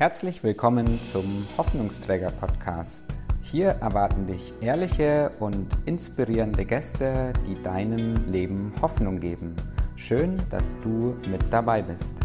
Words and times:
Herzlich 0.00 0.42
willkommen 0.42 0.98
zum 1.12 1.46
Hoffnungsträger 1.58 2.30
Podcast. 2.30 3.04
Hier 3.42 3.68
erwarten 3.82 4.26
dich 4.26 4.54
ehrliche 4.62 5.30
und 5.40 5.66
inspirierende 5.84 6.64
Gäste, 6.64 7.34
die 7.46 7.62
deinem 7.62 8.14
Leben 8.32 8.72
Hoffnung 8.80 9.20
geben. 9.20 9.54
Schön, 9.96 10.40
dass 10.48 10.74
du 10.80 11.14
mit 11.30 11.42
dabei 11.50 11.82
bist. 11.82 12.16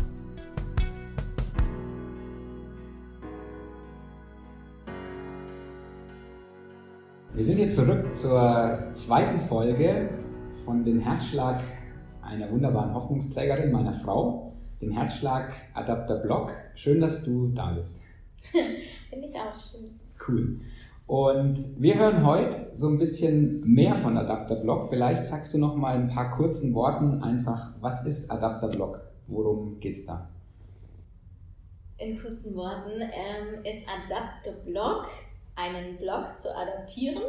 Wir 7.33 7.43
sind 7.43 7.57
hier 7.57 7.71
zurück 7.71 8.15
zur 8.15 8.87
zweiten 8.93 9.41
Folge 9.49 10.11
von 10.63 10.85
dem 10.85 11.01
Herzschlag 11.01 11.61
einer 12.21 12.49
wunderbaren 12.49 12.93
Hoffnungsträgerin, 12.93 13.69
meiner 13.69 13.95
Frau, 13.95 14.44
dem 14.81 14.91
Herzschlag 14.91 15.53
Adapter 15.73 16.17
Blog. 16.17 16.51
Schön, 16.75 17.01
dass 17.01 17.23
du 17.23 17.49
da 17.49 17.71
bist. 17.71 17.99
Finde 19.09 19.27
ich 19.27 19.35
auch 19.35 19.59
schön. 19.59 19.99
Cool. 20.27 20.59
Und 21.07 21.79
wir 21.79 21.95
hören 21.99 22.25
heute 22.25 22.71
so 22.73 22.87
ein 22.87 22.97
bisschen 22.97 23.61
mehr 23.61 23.95
von 23.95 24.17
Adapter 24.17 24.55
Blog. 24.55 24.89
Vielleicht 24.89 25.27
sagst 25.27 25.53
du 25.53 25.59
noch 25.59 25.75
mal 25.75 25.95
ein 25.95 26.09
paar 26.09 26.31
kurzen 26.31 26.73
Worten 26.73 27.21
einfach, 27.21 27.73
was 27.79 28.05
ist 28.05 28.31
Adapter 28.31 28.69
Blog? 28.69 29.01
Worum 29.27 29.79
geht's 29.79 30.05
da? 30.05 30.29
In 31.97 32.19
kurzen 32.19 32.55
Worten 32.55 33.01
ähm, 33.01 33.63
ist 33.63 33.87
Adapter 33.87 34.51
Blog 34.65 35.07
einen 35.55 35.97
Blog 35.97 36.37
zu 36.37 36.53
adaptieren 36.55 37.23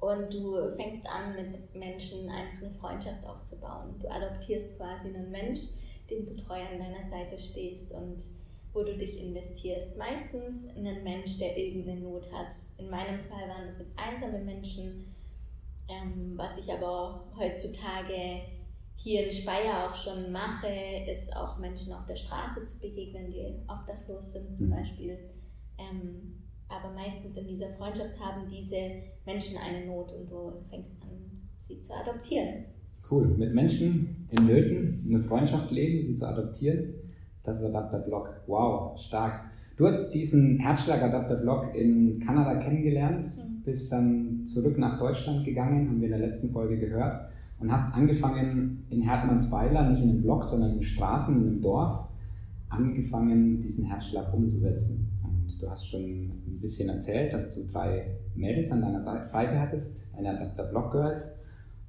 und 0.00 0.32
du 0.32 0.70
fängst 0.76 1.04
an 1.06 1.34
mit 1.34 1.74
Menschen 1.74 2.28
einfach 2.30 2.62
eine 2.62 2.74
Freundschaft 2.74 3.26
aufzubauen. 3.26 3.94
Du 4.00 4.08
adoptierst 4.08 4.76
quasi 4.76 5.08
einen 5.08 5.30
Mensch, 5.30 5.60
dem 6.10 6.26
du 6.26 6.36
treu 6.36 6.60
an 6.60 6.78
deiner 6.78 7.08
Seite 7.08 7.38
stehst 7.38 7.92
und 7.92 8.22
wo 8.72 8.82
du 8.82 8.96
dich 8.96 9.20
investierst. 9.20 9.96
Meistens 9.96 10.68
einen 10.76 11.02
Mensch, 11.02 11.38
der 11.38 11.56
irgendeine 11.56 12.00
Not 12.00 12.30
hat. 12.32 12.52
In 12.78 12.90
meinem 12.90 13.20
Fall 13.20 13.48
waren 13.48 13.66
das 13.66 13.78
jetzt 13.78 13.98
einsame 13.98 14.40
Menschen. 14.40 15.14
Ähm, 15.88 16.34
was 16.36 16.58
ich 16.58 16.70
aber 16.70 17.24
heutzutage 17.36 18.42
hier 18.96 19.26
in 19.26 19.32
Speyer 19.32 19.88
auch 19.88 19.94
schon 19.94 20.30
mache, 20.30 20.68
ist 21.10 21.34
auch 21.34 21.58
Menschen 21.58 21.92
auf 21.92 22.04
der 22.06 22.16
Straße 22.16 22.66
zu 22.66 22.78
begegnen, 22.78 23.30
die 23.30 23.42
obdachlos 23.68 24.32
sind 24.32 24.56
zum 24.56 24.66
mhm. 24.66 24.70
Beispiel. 24.72 25.18
Ähm, 25.78 26.44
aber 26.68 26.90
meistens 26.90 27.36
in 27.36 27.46
dieser 27.46 27.72
Freundschaft 27.74 28.18
haben 28.20 28.48
diese 28.50 29.02
Menschen 29.24 29.56
eine 29.56 29.86
Not 29.86 30.12
und 30.12 30.30
du 30.30 30.62
fängst 30.68 30.92
an, 31.00 31.48
sie 31.58 31.80
zu 31.80 31.94
adoptieren. 31.94 32.66
Cool. 33.10 33.28
Mit 33.38 33.54
Menschen 33.54 34.26
in 34.30 34.46
Nöten 34.46 35.06
eine 35.08 35.20
Freundschaft 35.20 35.70
leben, 35.70 36.02
sie 36.02 36.14
zu 36.14 36.28
adoptieren. 36.28 36.94
Das 37.42 37.60
ist 37.60 37.64
Adapter-Blog. 37.64 38.42
Wow, 38.46 38.98
stark. 39.00 39.44
Du 39.76 39.86
hast 39.86 40.10
diesen 40.10 40.58
Herzschlag-Adapter-Blog 40.58 41.74
in 41.74 42.20
Kanada 42.20 42.56
kennengelernt, 42.56 43.24
mhm. 43.24 43.62
bist 43.62 43.90
dann 43.92 44.44
zurück 44.44 44.76
nach 44.76 44.98
Deutschland 44.98 45.44
gegangen, 45.44 45.88
haben 45.88 46.00
wir 46.00 46.08
in 46.08 46.18
der 46.18 46.26
letzten 46.26 46.50
Folge 46.50 46.78
gehört, 46.78 47.14
und 47.60 47.72
hast 47.72 47.94
angefangen 47.94 48.84
in 48.90 49.02
Hertmannsweiler, 49.02 49.88
nicht 49.88 50.02
in 50.02 50.10
einem 50.10 50.22
Blog, 50.22 50.44
sondern 50.44 50.74
in 50.74 50.82
Straßen, 50.82 51.36
in 51.36 51.48
einem 51.48 51.60
Dorf, 51.62 52.08
angefangen, 52.68 53.60
diesen 53.60 53.84
Herzschlag 53.84 54.34
umzusetzen. 54.34 55.08
Und 55.22 55.60
du 55.60 55.70
hast 55.70 55.88
schon 55.88 56.02
ein 56.02 56.58
bisschen 56.60 56.88
erzählt, 56.88 57.32
dass 57.32 57.54
du 57.54 57.64
drei 57.64 58.18
Mädels 58.34 58.70
an 58.70 58.82
deiner 58.82 59.00
Seite 59.00 59.58
hattest, 59.58 60.06
eine 60.16 60.30
Adapter-Blog 60.30 60.92
Girls, 60.92 61.37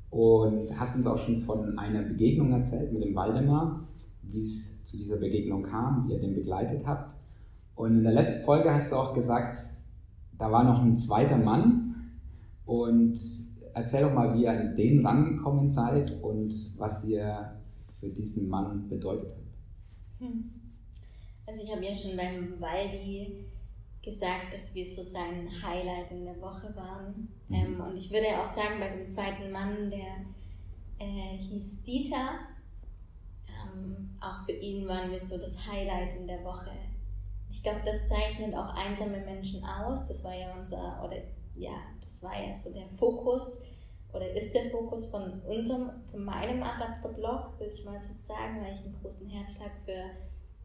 und 0.09 0.79
hast 0.79 0.95
uns 0.95 1.07
auch 1.07 1.17
schon 1.17 1.37
von 1.37 1.77
einer 1.77 2.01
Begegnung 2.01 2.51
erzählt 2.51 2.91
mit 2.91 3.03
dem 3.03 3.15
Waldemar, 3.15 3.87
wie 4.23 4.41
es 4.41 4.83
zu 4.85 4.97
dieser 4.97 5.17
Begegnung 5.17 5.63
kam, 5.63 6.07
wie 6.07 6.13
ihr 6.13 6.19
den 6.19 6.35
begleitet 6.35 6.85
habt. 6.85 7.15
Und 7.75 7.97
in 7.97 8.03
der 8.03 8.13
letzten 8.13 8.43
Folge 8.43 8.73
hast 8.73 8.91
du 8.91 8.95
auch 8.95 9.13
gesagt, 9.13 9.59
da 10.37 10.51
war 10.51 10.63
noch 10.63 10.81
ein 10.81 10.97
zweiter 10.97 11.37
Mann. 11.37 11.95
Und 12.65 13.19
erzähl 13.73 14.03
doch 14.03 14.13
mal, 14.13 14.35
wie 14.35 14.43
ihr 14.43 14.51
an 14.51 14.75
den 14.75 15.05
rangekommen 15.05 15.69
seid 15.69 16.21
und 16.23 16.53
was 16.77 17.05
ihr 17.05 17.59
für 17.99 18.09
diesen 18.09 18.49
Mann 18.49 18.87
bedeutet 18.89 19.31
habt. 19.31 20.21
Hm. 20.21 20.51
Also 21.45 21.63
ich 21.63 21.71
habe 21.71 21.83
ja 21.83 21.95
schon 21.95 22.15
beim 22.15 22.59
Waldi 22.59 23.45
gesagt, 24.03 24.53
dass 24.53 24.73
wir 24.73 24.85
so 24.85 25.03
sein 25.03 25.49
Highlight 25.61 26.11
in 26.11 26.25
der 26.25 26.39
Woche 26.41 26.73
waren. 26.75 27.29
Mhm. 27.47 27.55
Ähm, 27.55 27.81
und 27.81 27.97
ich 27.97 28.11
würde 28.11 28.27
auch 28.39 28.49
sagen, 28.49 28.79
bei 28.79 28.89
dem 28.89 29.07
zweiten 29.07 29.51
Mann, 29.51 29.91
der 29.91 31.05
äh, 31.05 31.37
hieß 31.37 31.83
Dieter, 31.83 32.39
ähm, 33.47 34.17
auch 34.21 34.45
für 34.45 34.53
ihn 34.53 34.87
waren 34.87 35.11
wir 35.11 35.19
so 35.19 35.37
das 35.37 35.55
Highlight 35.67 36.17
in 36.17 36.27
der 36.27 36.43
Woche. 36.43 36.71
Ich 37.51 37.63
glaube, 37.63 37.81
das 37.83 38.07
zeichnet 38.07 38.53
auch 38.55 38.73
einsame 38.75 39.19
Menschen 39.19 39.63
aus. 39.63 40.07
Das 40.07 40.23
war 40.23 40.35
ja 40.35 40.53
unser, 40.57 41.03
oder 41.03 41.17
ja, 41.55 41.77
das 42.01 42.21
war 42.23 42.39
ja 42.41 42.55
so 42.55 42.71
der 42.71 42.87
Fokus 42.87 43.59
oder 44.13 44.31
ist 44.33 44.53
der 44.53 44.71
Fokus 44.71 45.07
von 45.07 45.41
unserem, 45.41 45.91
von 46.09 46.23
meinem 46.23 46.63
Adapter-Blog, 46.63 47.59
würde 47.59 47.73
ich 47.73 47.85
mal 47.85 48.01
so 48.01 48.13
sagen, 48.21 48.61
weil 48.61 48.73
ich 48.73 48.81
einen 48.81 48.97
großen 49.01 49.27
Herzschlag 49.27 49.71
für 49.85 50.05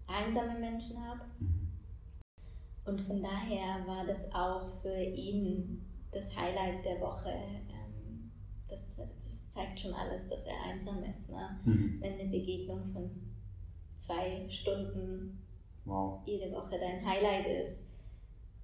einsame 0.07 0.59
Menschen 0.59 0.97
habe. 1.05 1.21
Mhm. 1.41 1.74
Und 2.85 3.01
von 3.01 3.23
daher 3.23 3.87
war 3.87 4.07
das 4.07 4.33
auch 4.35 4.81
für 4.83 5.03
ihn 5.03 5.85
das 6.13 6.37
Highlight 6.37 6.85
der 6.85 7.01
Woche. 7.01 7.31
Ähm, 7.31 8.31
das, 8.69 8.97
das 8.97 9.49
zeigt 9.49 9.81
schon 9.81 9.95
alles, 9.95 10.29
dass 10.29 10.45
er 10.47 10.71
einsam 10.71 11.03
ist. 11.05 11.31
Ne? 11.31 11.61
Mhm. 11.65 11.99
Wenn 12.01 12.15
eine 12.15 12.31
Begegnung 12.31 12.93
von 12.93 13.11
zwei 13.97 14.47
Stunden 14.49 15.39
wow. 15.85 16.21
jede 16.27 16.53
Woche 16.53 16.79
dein 16.79 17.05
Highlight 17.07 17.47
ist, 17.65 17.89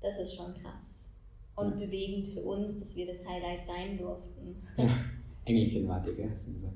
das 0.02 0.18
ist 0.18 0.34
schon 0.34 0.54
krass. 0.54 1.10
Und 1.56 1.72
ja. 1.72 1.86
bewegend 1.86 2.28
für 2.28 2.42
uns, 2.42 2.78
dass 2.78 2.96
wir 2.96 3.06
das 3.06 3.26
Highlight 3.26 3.64
sein 3.64 3.98
durften. 3.98 4.62
Ja. 4.76 4.88
Engelchen 5.44 5.88
wart 5.88 6.06
ihr, 6.06 6.30
hast 6.30 6.48
du 6.48 6.52
gesagt. 6.54 6.74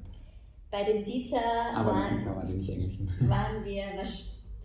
Bei 0.71 0.85
dem 0.85 1.05
Dieter, 1.05 1.41
Aber 1.75 1.93
waren, 1.93 2.19
Dieter 2.19 2.37
war 2.37 2.45
nicht 2.45 2.69
Engelchen. 2.69 3.09
waren 3.29 3.65
wir 3.65 3.85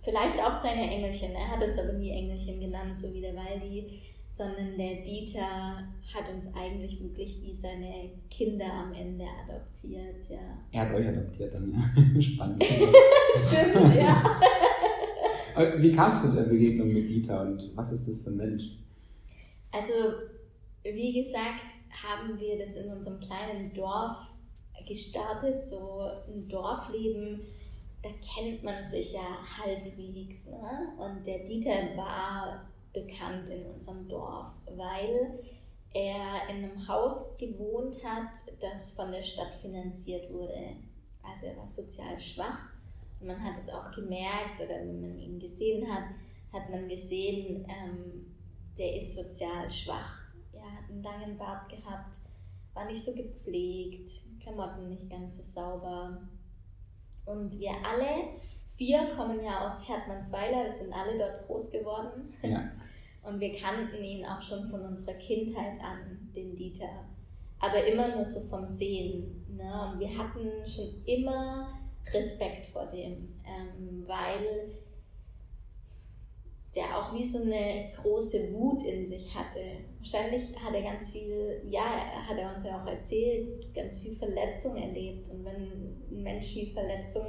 Vielleicht 0.03 0.39
auch 0.39 0.61
seine 0.61 0.89
Engelchen. 0.89 1.33
Er 1.33 1.49
hat 1.49 1.61
uns 1.61 1.77
aber 1.77 1.93
nie 1.93 2.11
Engelchen 2.11 2.59
genannt, 2.59 2.97
so 2.97 3.13
wie 3.13 3.21
der 3.21 3.35
Waldi, 3.35 4.01
sondern 4.29 4.77
der 4.77 5.03
Dieter 5.03 5.83
hat 6.13 6.33
uns 6.33 6.45
eigentlich 6.55 7.01
wirklich 7.01 7.41
wie 7.43 7.53
seine 7.53 8.11
Kinder 8.29 8.71
am 8.71 8.93
Ende 8.93 9.25
adoptiert. 9.25 10.29
Ja. 10.29 10.57
Er 10.71 10.81
hat 10.81 10.95
euch 10.95 11.07
adoptiert 11.07 11.53
dann, 11.53 11.73
ja. 11.73 12.21
Spannend. 12.21 12.63
Stimmt, 12.63 13.95
ja. 13.95 14.39
Wie 15.77 15.91
kamst 15.91 16.23
du 16.23 16.29
der 16.29 16.43
Begegnung 16.43 16.93
mit 16.93 17.09
Dieter 17.09 17.41
und 17.41 17.75
was 17.75 17.91
ist 17.91 18.07
das 18.07 18.21
für 18.21 18.29
ein 18.29 18.37
Mensch? 18.37 18.63
Also, 19.71 19.93
wie 20.83 21.21
gesagt, 21.21 21.65
haben 21.91 22.39
wir 22.39 22.59
das 22.59 22.77
in 22.77 22.89
unserem 22.89 23.19
kleinen 23.19 23.73
Dorf 23.73 24.17
gestartet, 24.87 25.67
so 25.67 26.09
ein 26.27 26.47
Dorfleben 26.47 27.41
da 28.01 28.09
kennt 28.09 28.63
man 28.63 28.89
sich 28.89 29.13
ja 29.13 29.37
halbwegs. 29.57 30.47
Ne? 30.47 30.93
Und 30.97 31.25
der 31.25 31.39
Dieter 31.39 31.95
war 31.95 32.65
bekannt 32.93 33.49
in 33.49 33.65
unserem 33.65 34.07
Dorf, 34.07 34.51
weil 34.75 35.39
er 35.93 36.49
in 36.49 36.63
einem 36.63 36.87
Haus 36.87 37.37
gewohnt 37.37 38.03
hat, 38.03 38.31
das 38.61 38.93
von 38.93 39.11
der 39.11 39.23
Stadt 39.23 39.53
finanziert 39.61 40.31
wurde. 40.31 40.75
Also 41.23 41.47
er 41.47 41.57
war 41.57 41.67
sozial 41.67 42.17
schwach 42.19 42.69
und 43.19 43.27
man 43.27 43.43
hat 43.43 43.61
es 43.61 43.69
auch 43.69 43.91
gemerkt 43.91 44.59
oder 44.63 44.79
wenn 44.79 45.01
man 45.01 45.19
ihn 45.19 45.39
gesehen 45.39 45.91
hat, 45.91 46.05
hat 46.53 46.69
man 46.69 46.87
gesehen, 46.87 47.65
ähm, 47.67 48.35
der 48.77 48.95
ist 48.97 49.15
sozial 49.15 49.69
schwach. 49.69 50.19
Er 50.53 50.61
hat 50.61 50.89
einen 50.89 51.03
langen 51.03 51.37
Bart 51.37 51.69
gehabt, 51.69 52.17
war 52.73 52.85
nicht 52.85 53.03
so 53.03 53.13
gepflegt, 53.13 54.09
Klamotten 54.39 54.89
nicht 54.89 55.09
ganz 55.09 55.37
so 55.37 55.43
sauber 55.43 56.21
und 57.29 57.59
wir 57.59 57.71
alle 57.71 58.29
vier 58.75 59.09
kommen 59.15 59.43
ja 59.43 59.65
aus 59.65 59.87
Hertmannsweiler, 59.87 60.63
wir 60.63 60.71
sind 60.71 60.93
alle 60.93 61.17
dort 61.17 61.45
groß 61.45 61.69
geworden. 61.69 62.33
Ja. 62.41 62.71
Und 63.21 63.39
wir 63.41 63.53
kannten 63.53 64.01
ihn 64.01 64.25
auch 64.25 64.41
schon 64.41 64.69
von 64.69 64.81
unserer 64.81 65.15
Kindheit 65.15 65.79
an, 65.81 66.31
den 66.33 66.55
Dieter. 66.55 67.05
Aber 67.59 67.85
immer 67.85 68.15
nur 68.15 68.23
so 68.23 68.39
vom 68.39 68.65
Sehen. 68.65 69.45
Ne? 69.55 69.91
Und 69.91 69.99
wir 69.99 70.17
hatten 70.17 70.65
schon 70.65 71.03
immer 71.05 71.77
Respekt 72.13 72.67
vor 72.67 72.85
dem, 72.85 73.39
ähm, 73.45 74.03
weil 74.07 74.71
der 76.73 76.85
auch 76.97 77.13
wie 77.13 77.25
so 77.25 77.41
eine 77.41 77.91
große 78.01 78.53
Wut 78.53 78.83
in 78.83 79.05
sich 79.05 79.35
hatte. 79.35 79.59
Wahrscheinlich 79.99 80.55
hat 80.57 80.73
er 80.73 80.81
ganz 80.81 81.11
viel, 81.11 81.61
ja, 81.65 81.81
hat 81.81 82.37
er 82.37 82.55
uns 82.55 82.63
ja 82.63 82.81
auch 82.81 82.87
erzählt, 82.87 83.73
ganz 83.73 83.99
viel 83.99 84.15
Verletzung 84.15 84.77
erlebt. 84.77 85.29
Und 85.29 85.43
wenn 85.43 85.55
ein 85.55 86.23
Mensch 86.23 86.47
viel 86.47 86.71
Verletzung 86.71 87.25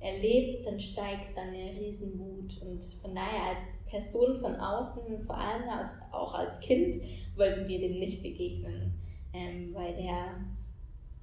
erlebt, 0.00 0.66
dann 0.66 0.78
steigt 0.78 1.36
dann 1.36 1.48
eine 1.48 1.78
Riesenwut. 1.78 2.60
Und 2.62 2.82
von 3.00 3.14
daher 3.14 3.50
als 3.50 3.62
Person 3.88 4.40
von 4.40 4.56
außen, 4.56 5.22
vor 5.22 5.36
allem 5.38 5.68
auch 6.10 6.34
als 6.34 6.58
Kind, 6.60 6.96
wollten 7.36 7.68
wir 7.68 7.78
dem 7.78 7.98
nicht 8.00 8.22
begegnen, 8.22 9.00
ähm, 9.32 9.72
weil 9.72 9.94
der 9.94 10.44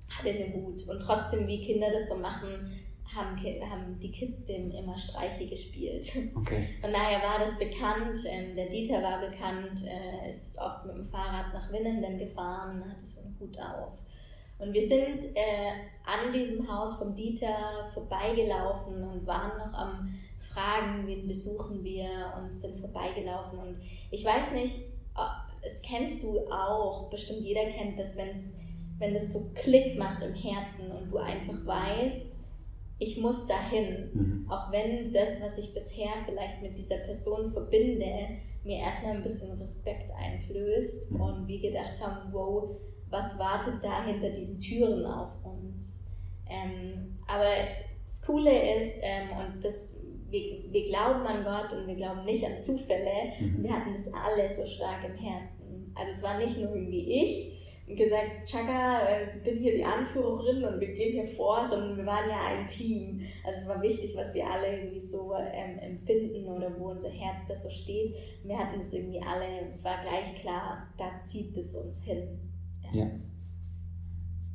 hatte 0.09 0.29
eine 0.29 0.53
Wut. 0.53 0.87
Und 0.87 0.99
trotzdem, 0.99 1.45
wie 1.47 1.59
Kinder 1.59 1.91
das 1.91 2.07
so 2.07 2.15
machen, 2.15 2.71
haben, 3.13 3.37
haben 3.69 3.99
die 3.99 4.11
Kids 4.11 4.45
dem 4.45 4.71
immer 4.71 4.97
Streiche 4.97 5.47
gespielt. 5.47 6.11
Okay. 6.35 6.69
Von 6.81 6.91
daher 6.91 7.19
war 7.19 7.39
das 7.39 7.57
bekannt. 7.57 8.19
Ähm, 8.27 8.55
der 8.55 8.67
Dieter 8.67 9.01
war 9.01 9.19
bekannt, 9.19 9.83
äh, 9.85 10.29
ist 10.29 10.57
oft 10.59 10.85
mit 10.85 10.95
dem 10.95 11.05
Fahrrad 11.05 11.53
nach 11.53 11.71
Winnenden 11.71 12.17
gefahren, 12.17 12.83
hatte 12.87 13.05
so 13.05 13.21
einen 13.21 13.35
Hut 13.39 13.57
auf. 13.59 13.93
Und 14.57 14.73
wir 14.73 14.87
sind 14.87 15.35
äh, 15.35 15.71
an 16.05 16.31
diesem 16.33 16.67
Haus 16.71 16.97
vom 16.97 17.15
Dieter 17.15 17.89
vorbeigelaufen 17.93 19.03
und 19.03 19.27
waren 19.27 19.57
noch 19.57 19.73
am 19.73 20.15
Fragen, 20.39 21.05
wen 21.07 21.27
besuchen 21.27 21.83
wir 21.83 22.33
und 22.37 22.53
sind 22.53 22.79
vorbeigelaufen. 22.79 23.59
Und 23.59 23.81
ich 24.11 24.23
weiß 24.23 24.51
nicht, 24.53 24.79
das 25.65 25.81
kennst 25.81 26.23
du 26.23 26.39
auch, 26.51 27.09
bestimmt 27.09 27.41
jeder 27.41 27.65
kennt 27.65 27.99
das, 27.99 28.15
wenn's, 28.17 28.53
wenn 28.99 29.15
es 29.15 29.33
so 29.33 29.49
Klick 29.55 29.97
macht 29.97 30.23
im 30.23 30.33
Herzen 30.33 30.91
und 30.91 31.11
du 31.11 31.17
einfach 31.17 31.65
weißt, 31.65 32.34
ich 32.97 33.19
muss 33.21 33.45
dahin. 33.47 34.09
Mhm. 34.13 34.47
Auch 34.49 34.71
wenn 34.71 35.11
das, 35.11 35.41
was 35.41 35.57
ich 35.57 35.73
bisher 35.73 36.09
vielleicht 36.25 36.61
mit 36.61 36.77
dieser 36.77 36.97
Person 36.97 37.51
verbinde, 37.51 38.29
mir 38.63 38.79
erstmal 38.79 39.17
ein 39.17 39.23
bisschen 39.23 39.59
Respekt 39.59 40.11
einflößt 40.11 41.11
mhm. 41.11 41.21
und 41.21 41.47
wir 41.47 41.61
gedacht 41.61 41.99
haben, 42.01 42.31
wow, 42.31 42.77
was 43.09 43.37
wartet 43.37 43.83
da 43.83 44.05
hinter 44.05 44.29
diesen 44.29 44.59
Türen 44.59 45.05
auf 45.05 45.29
uns? 45.43 46.03
Ähm, 46.49 47.17
aber 47.27 47.49
das 48.05 48.21
Coole 48.21 48.51
ist, 48.51 48.99
ähm, 49.01 49.29
und 49.37 49.63
das, 49.63 49.93
wir, 50.29 50.63
wir, 50.71 50.85
glauben 50.87 51.25
an 51.25 51.43
Gott 51.43 51.77
und 51.77 51.87
wir 51.87 51.95
glauben 51.95 52.25
nicht 52.25 52.45
an 52.45 52.59
Zufälle, 52.59 53.33
mhm. 53.39 53.63
wir 53.63 53.71
hatten 53.71 53.95
das 53.95 54.11
alle 54.13 54.53
so 54.53 54.65
stark 54.65 55.03
im 55.05 55.15
Herzen. 55.15 55.93
Also 55.95 56.11
es 56.11 56.23
war 56.23 56.37
nicht 56.37 56.57
nur 56.57 56.75
irgendwie 56.75 57.11
ich, 57.11 57.54
gesagt, 57.93 58.45
Chaka, 58.45 59.01
ich 59.21 59.35
äh, 59.35 59.51
bin 59.51 59.59
hier 59.59 59.75
die 59.75 59.85
Anführerin 59.85 60.63
und 60.63 60.79
wir 60.79 60.87
gehen 60.87 61.13
hier 61.13 61.27
vor, 61.27 61.67
sondern 61.69 61.95
wir 61.95 62.05
waren 62.05 62.27
ja 62.27 62.37
ein 62.49 62.65
Team. 62.65 63.21
Also 63.45 63.59
es 63.59 63.67
war 63.67 63.81
wichtig, 63.81 64.15
was 64.15 64.33
wir 64.33 64.49
alle 64.49 64.75
irgendwie 64.75 64.99
so 64.99 65.35
ähm, 65.35 65.77
empfinden 65.77 66.47
oder 66.47 66.71
wo 66.79 66.89
unser 66.89 67.09
Herz 67.09 67.37
da 67.47 67.55
so 67.55 67.69
steht. 67.69 68.15
Wir 68.43 68.57
hatten 68.57 68.79
das 68.79 68.91
irgendwie 68.91 69.21
alle, 69.21 69.67
es 69.69 69.83
war 69.83 70.01
gleich 70.01 70.41
klar, 70.41 70.87
da 70.97 71.21
zieht 71.21 71.55
es 71.55 71.75
uns 71.75 72.01
hin. 72.01 72.39
Ja. 72.91 73.05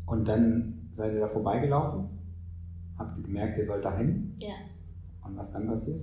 Und 0.06 0.26
dann 0.26 0.88
seid 0.90 1.12
ihr 1.12 1.20
da 1.20 1.28
vorbeigelaufen? 1.28 2.08
Habt 2.98 3.16
ihr 3.16 3.22
gemerkt, 3.22 3.58
ihr 3.58 3.64
sollt 3.64 3.84
dahin? 3.84 4.36
Ja. 4.42 4.54
Und 5.24 5.36
was 5.36 5.52
dann 5.52 5.68
passiert? 5.68 6.02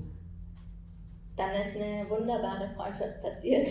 Dann 1.36 1.52
ist 1.52 1.76
eine 1.76 2.10
wunderbare 2.10 2.70
Freundschaft 2.74 3.22
passiert. 3.22 3.68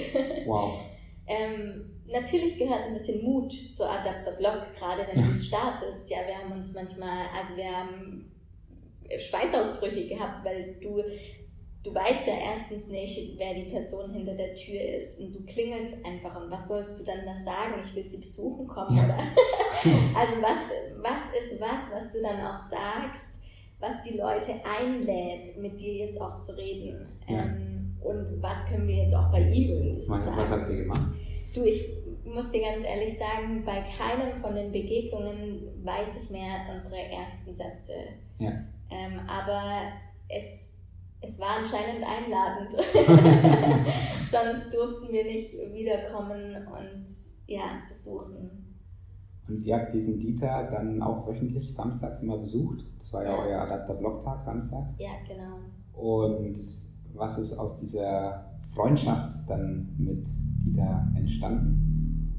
Wow. 0.46 0.78
ähm, 1.26 1.95
natürlich 2.12 2.58
gehört 2.58 2.86
ein 2.86 2.94
bisschen 2.94 3.22
Mut 3.22 3.52
zur 3.72 3.88
Adapter 3.88 4.32
Blog, 4.32 4.62
gerade 4.78 5.06
wenn 5.12 5.24
du 5.24 5.32
es 5.32 5.46
startest. 5.46 6.08
Ja, 6.10 6.18
wir 6.26 6.36
haben 6.36 6.52
uns 6.52 6.74
manchmal, 6.74 7.26
also 7.38 7.56
wir 7.56 7.70
haben 7.70 8.30
Schweißausbrüche 9.18 10.08
gehabt, 10.08 10.44
weil 10.44 10.74
du 10.80 11.02
du 11.86 11.94
weißt 11.94 12.26
ja 12.26 12.34
erstens 12.52 12.88
nicht, 12.88 13.38
wer 13.38 13.54
die 13.54 13.70
Person 13.70 14.12
hinter 14.12 14.34
der 14.34 14.54
Tür 14.54 14.80
ist 14.80 15.20
und 15.20 15.32
du 15.32 15.44
klingelst 15.44 15.94
einfach 16.04 16.42
und 16.42 16.50
was 16.50 16.66
sollst 16.68 16.98
du 16.98 17.04
dann 17.04 17.24
da 17.24 17.36
sagen? 17.36 17.80
Ich 17.84 17.94
will 17.94 18.06
sie 18.06 18.18
besuchen 18.18 18.66
kommen 18.66 18.98
oder? 18.98 19.16
also 19.16 20.42
was, 20.42 20.58
was 21.00 21.42
ist 21.42 21.60
was, 21.60 21.94
was 21.94 22.12
du 22.12 22.20
dann 22.20 22.40
auch 22.40 22.58
sagst, 22.58 23.26
was 23.78 24.02
die 24.02 24.16
Leute 24.16 24.52
einlädt, 24.64 25.56
mit 25.58 25.78
dir 25.80 26.06
jetzt 26.06 26.20
auch 26.20 26.40
zu 26.40 26.56
reden? 26.56 27.06
Ja. 27.28 27.44
Ähm, 27.44 27.96
und 28.00 28.42
was 28.42 28.66
können 28.68 28.88
wir 28.88 29.04
jetzt 29.04 29.14
auch 29.14 29.30
bei 29.30 29.40
ihm 29.40 29.70
irgendwie 29.70 30.00
so 30.00 30.14
sagen? 30.14 30.36
Was 30.36 30.50
habt 30.50 30.70
ihr 30.70 30.76
gemacht? 30.78 31.12
Du, 31.56 31.64
ich 31.64 31.88
muss 32.24 32.50
dir 32.50 32.60
ganz 32.60 32.84
ehrlich 32.84 33.18
sagen, 33.18 33.64
bei 33.64 33.82
keinem 33.96 34.40
von 34.42 34.54
den 34.54 34.70
Begegnungen 34.72 35.82
weiß 35.82 36.22
ich 36.22 36.30
mehr 36.30 36.66
unsere 36.72 36.96
ersten 36.96 37.54
Sätze. 37.54 37.94
Ja. 38.38 38.50
Ähm, 38.90 39.20
aber 39.26 39.62
es 40.28 40.66
es 41.20 41.40
war 41.40 41.58
anscheinend 41.58 42.04
einladend. 42.04 42.72
Sonst 44.30 44.72
durften 44.72 45.12
wir 45.12 45.24
nicht 45.24 45.54
wiederkommen 45.72 46.54
und 46.66 47.04
ja, 47.46 47.82
besuchen. 47.88 48.74
Und 49.48 49.62
ihr 49.62 49.76
habt 49.76 49.94
diesen 49.94 50.18
Dieter 50.18 50.68
dann 50.70 51.02
auch 51.02 51.26
wöchentlich 51.26 51.72
samstags 51.72 52.20
immer 52.20 52.38
besucht. 52.38 52.84
Das 52.98 53.12
war 53.12 53.24
ja, 53.24 53.30
ja. 53.30 53.44
euer 53.44 53.60
Adapter-Blogtag 53.62 54.40
samstags. 54.40 54.94
Ja, 54.98 55.10
genau. 55.26 55.58
Und 55.94 56.58
was 57.14 57.38
ist 57.38 57.56
aus 57.56 57.76
dieser 57.76 58.55
Freundschaft 58.76 59.38
dann 59.48 59.88
mit 59.96 60.26
Dieter 60.62 61.10
entstanden? 61.16 62.36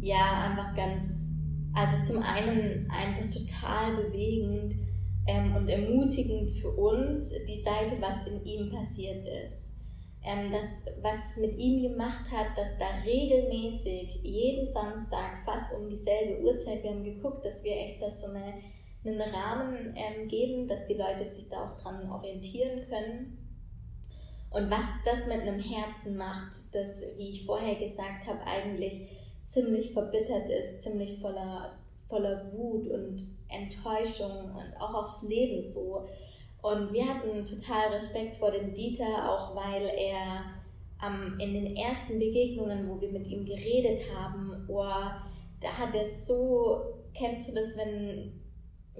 Ja, 0.00 0.48
einfach 0.48 0.74
ganz, 0.74 1.30
also 1.74 2.02
zum 2.02 2.22
einen 2.22 2.88
einfach 2.90 3.28
total 3.30 4.04
bewegend 4.04 4.74
ähm, 5.26 5.54
und 5.54 5.68
ermutigend 5.68 6.50
für 6.56 6.70
uns 6.70 7.30
die 7.46 7.60
Seite, 7.60 7.96
was 8.00 8.26
in 8.26 8.42
ihm 8.44 8.70
passiert 8.70 9.22
ist. 9.44 9.76
Ähm, 10.24 10.50
das, 10.50 10.86
was 11.02 11.30
es 11.30 11.42
mit 11.42 11.58
ihm 11.58 11.82
gemacht 11.82 12.24
hat, 12.30 12.56
dass 12.56 12.78
da 12.78 12.86
regelmäßig 13.04 14.20
jeden 14.22 14.66
Samstag 14.66 15.44
fast 15.44 15.74
um 15.74 15.88
dieselbe 15.90 16.42
Uhrzeit, 16.42 16.82
wir 16.82 16.90
haben 16.90 17.04
geguckt, 17.04 17.44
dass 17.44 17.62
wir 17.64 17.72
echt 17.72 18.00
das 18.00 18.22
so 18.22 18.28
eine, 18.28 18.54
einen 19.04 19.20
Rahmen 19.20 19.94
ähm, 19.94 20.28
geben, 20.28 20.68
dass 20.68 20.86
die 20.86 20.94
Leute 20.94 21.30
sich 21.30 21.48
da 21.50 21.68
auch 21.68 21.76
dran 21.78 22.10
orientieren 22.10 22.80
können. 22.88 23.39
Und 24.50 24.70
was 24.70 24.84
das 25.04 25.26
mit 25.26 25.40
einem 25.40 25.60
Herzen 25.60 26.16
macht, 26.16 26.52
das, 26.72 27.02
wie 27.16 27.30
ich 27.30 27.46
vorher 27.46 27.76
gesagt 27.76 28.26
habe, 28.26 28.40
eigentlich 28.44 29.08
ziemlich 29.46 29.92
verbittert 29.92 30.48
ist, 30.48 30.82
ziemlich 30.82 31.20
voller, 31.20 31.78
voller 32.08 32.52
Wut 32.52 32.88
und 32.88 33.36
Enttäuschung 33.48 34.54
und 34.54 34.80
auch 34.80 34.94
aufs 34.94 35.22
Leben 35.22 35.62
so. 35.62 36.08
Und 36.62 36.92
wir 36.92 37.06
hatten 37.06 37.44
total 37.44 37.88
Respekt 37.94 38.38
vor 38.38 38.50
dem 38.50 38.74
Dieter, 38.74 39.30
auch 39.30 39.54
weil 39.54 39.86
er 39.96 40.44
ähm, 41.04 41.38
in 41.38 41.54
den 41.54 41.76
ersten 41.76 42.18
Begegnungen, 42.18 42.88
wo 42.88 43.00
wir 43.00 43.10
mit 43.10 43.26
ihm 43.28 43.44
geredet 43.44 44.02
haben, 44.14 44.66
oh, 44.68 44.84
da 45.60 45.78
hat 45.78 45.94
er 45.94 46.06
so, 46.06 46.80
kennst 47.14 47.48
du 47.50 47.54
das, 47.54 47.76
wenn, 47.76 48.39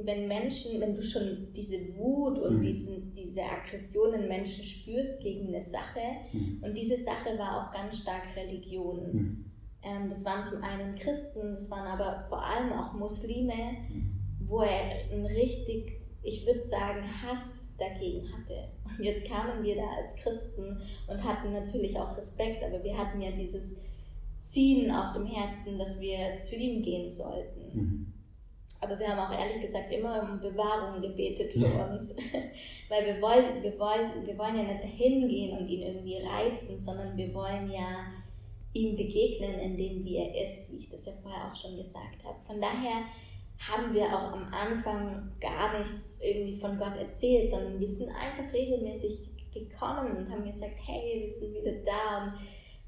wenn 0.05 0.29
Menschen, 0.29 0.81
wenn 0.81 0.94
du 0.94 1.02
schon 1.02 1.49
diese 1.55 1.97
Wut 1.97 2.38
und 2.38 2.58
mhm. 2.58 2.62
diesen, 2.62 3.12
diese 3.12 3.43
Aggression 3.43 4.14
in 4.14 4.29
Menschen 4.29 4.64
spürst 4.64 5.20
gegen 5.20 5.49
eine 5.49 5.64
Sache, 5.64 6.00
mhm. 6.32 6.62
und 6.62 6.76
diese 6.76 6.97
Sache 6.97 7.38
war 7.38 7.69
auch 7.69 7.73
ganz 7.73 7.99
stark 7.99 8.23
Religion. 8.37 9.12
Mhm. 9.12 9.44
Ähm, 9.82 10.11
das 10.11 10.25
waren 10.25 10.44
zum 10.44 10.62
einen 10.62 10.94
Christen, 10.94 11.55
das 11.55 11.70
waren 11.70 11.87
aber 11.87 12.26
vor 12.29 12.44
allem 12.44 12.73
auch 12.73 12.93
Muslime. 12.93 13.55
Mhm 13.88 14.20
wo 14.50 14.61
er 14.62 15.11
einen 15.11 15.26
richtig, 15.26 16.00
ich 16.23 16.44
würde 16.44 16.64
sagen, 16.64 17.02
Hass 17.02 17.64
dagegen 17.79 18.26
hatte. 18.32 18.69
Und 18.99 19.05
jetzt 19.05 19.26
kamen 19.26 19.62
wir 19.62 19.76
da 19.76 19.87
als 19.97 20.14
Christen 20.17 20.82
und 21.06 21.25
hatten 21.25 21.52
natürlich 21.52 21.97
auch 21.97 22.17
Respekt, 22.19 22.62
aber 22.62 22.82
wir 22.85 22.99
hatten 22.99 23.23
ja 23.23 23.30
dieses 23.30 23.76
Ziehen 24.49 24.90
auf 24.90 25.14
dem 25.14 25.25
Herzen, 25.25 25.78
dass 25.78 26.00
wir 26.00 26.37
zu 26.40 26.57
ihm 26.57 26.83
gehen 26.83 27.09
sollten. 27.09 28.12
Aber 28.80 28.99
wir 28.99 29.08
haben 29.08 29.18
auch 29.18 29.38
ehrlich 29.38 29.62
gesagt 29.62 29.92
immer 29.92 30.22
um 30.22 30.40
Bewahrung 30.40 31.02
gebetet 31.02 31.52
für 31.52 31.68
ja. 31.68 31.87
uns. 31.87 32.14
Weil 32.88 33.06
wir 33.06 33.20
wollen, 33.20 33.62
wir, 33.62 33.78
wollen, 33.78 34.26
wir 34.26 34.38
wollen 34.38 34.56
ja 34.56 34.62
nicht 34.62 34.84
hingehen 34.84 35.58
und 35.58 35.68
ihn 35.68 35.82
irgendwie 35.82 36.18
reizen, 36.18 36.80
sondern 36.80 37.16
wir 37.16 37.32
wollen 37.34 37.70
ja 37.70 38.06
ihm 38.72 38.96
begegnen, 38.96 39.58
in 39.58 39.76
dem 39.76 40.04
wie 40.04 40.16
er 40.16 40.49
ist, 40.49 40.72
wie 40.72 40.78
ich 40.78 40.88
das 40.88 41.04
ja 41.04 41.12
vorher 41.22 41.50
auch 41.50 41.54
schon 41.54 41.76
gesagt 41.76 42.25
habe. 42.25 42.38
Von 42.46 42.60
daher 42.60 43.04
haben 43.58 43.92
wir 43.92 44.06
auch 44.06 44.32
am 44.32 44.46
Anfang 44.52 45.30
gar 45.40 45.78
nichts 45.78 46.20
irgendwie 46.22 46.58
von 46.58 46.78
Gott 46.78 46.96
erzählt, 46.96 47.50
sondern 47.50 47.78
wir 47.78 47.88
sind 47.88 48.08
einfach 48.08 48.50
regelmäßig 48.52 49.28
gekommen 49.52 50.16
und 50.16 50.30
haben 50.30 50.44
gesagt, 50.44 50.76
hey, 50.87 51.26
wir 51.26 51.34
sind 51.34 51.54
wieder 51.54 51.82
da 51.84 52.25
und 52.25 52.32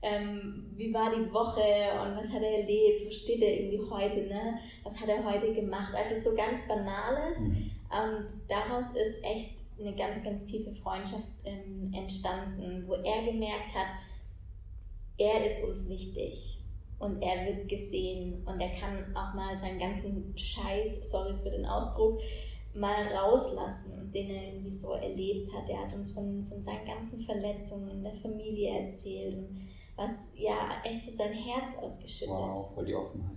ähm, 0.02 0.66
wie 0.76 0.92
war 0.92 1.11
die 1.14 1.32
Woche 1.32 1.62
und 2.02 2.16
was 2.16 2.32
hat 2.32 2.42
er 2.42 2.61
erlebt, 2.61 3.06
wo 3.06 3.11
steht 3.11 3.40
er 3.40 3.61
irgendwie 3.61 3.90
heute, 3.90 4.23
ne? 4.26 4.59
was 4.82 5.00
hat 5.00 5.09
er 5.09 5.25
heute 5.25 5.54
gemacht. 5.54 5.94
Also 5.94 6.30
so 6.30 6.37
ganz 6.37 6.66
Banales 6.66 7.38
mhm. 7.38 7.71
und 7.90 8.26
daraus 8.49 8.87
ist 8.94 9.23
echt 9.23 9.62
eine 9.78 9.94
ganz, 9.94 10.23
ganz 10.25 10.44
tiefe 10.47 10.75
Freundschaft 10.75 11.28
ähm, 11.44 11.92
entstanden, 11.94 12.85
wo 12.87 12.94
er 12.94 13.23
gemerkt 13.25 13.75
hat, 13.75 13.87
er 15.18 15.47
ist 15.47 15.62
uns 15.62 15.88
wichtig 15.88 16.59
und 16.99 17.23
er 17.23 17.47
wird 17.47 17.68
gesehen 17.68 18.42
und 18.44 18.61
er 18.61 18.71
kann 18.71 19.04
auch 19.14 19.35
mal 19.35 19.56
seinen 19.59 19.78
ganzen 19.78 20.32
Scheiß, 20.37 21.11
sorry 21.11 21.35
für 21.42 21.50
den 21.50 21.66
Ausdruck, 21.66 22.21
mal 22.75 23.06
rauslassen, 23.14 24.11
den 24.12 24.30
er 24.30 24.44
irgendwie 24.44 24.73
so 24.73 24.92
erlebt 24.92 25.52
hat. 25.52 25.68
Er 25.68 25.87
hat 25.87 25.94
uns 25.94 26.12
von, 26.12 26.47
von 26.49 26.62
seinen 26.62 26.87
ganzen 26.87 27.21
Verletzungen 27.21 27.90
in 27.90 28.02
der 28.02 28.14
Familie 28.14 28.87
erzählt 28.87 29.37
und 29.37 29.68
was 29.96 30.11
ja 30.34 30.54
echt 30.84 31.02
so 31.02 31.12
sein 31.12 31.32
Herz 31.32 31.76
ausgeschüttet. 31.80 32.34
Wow, 32.34 32.75
voll 32.75 32.87
die 32.87 32.94
Offenheit. 32.94 33.37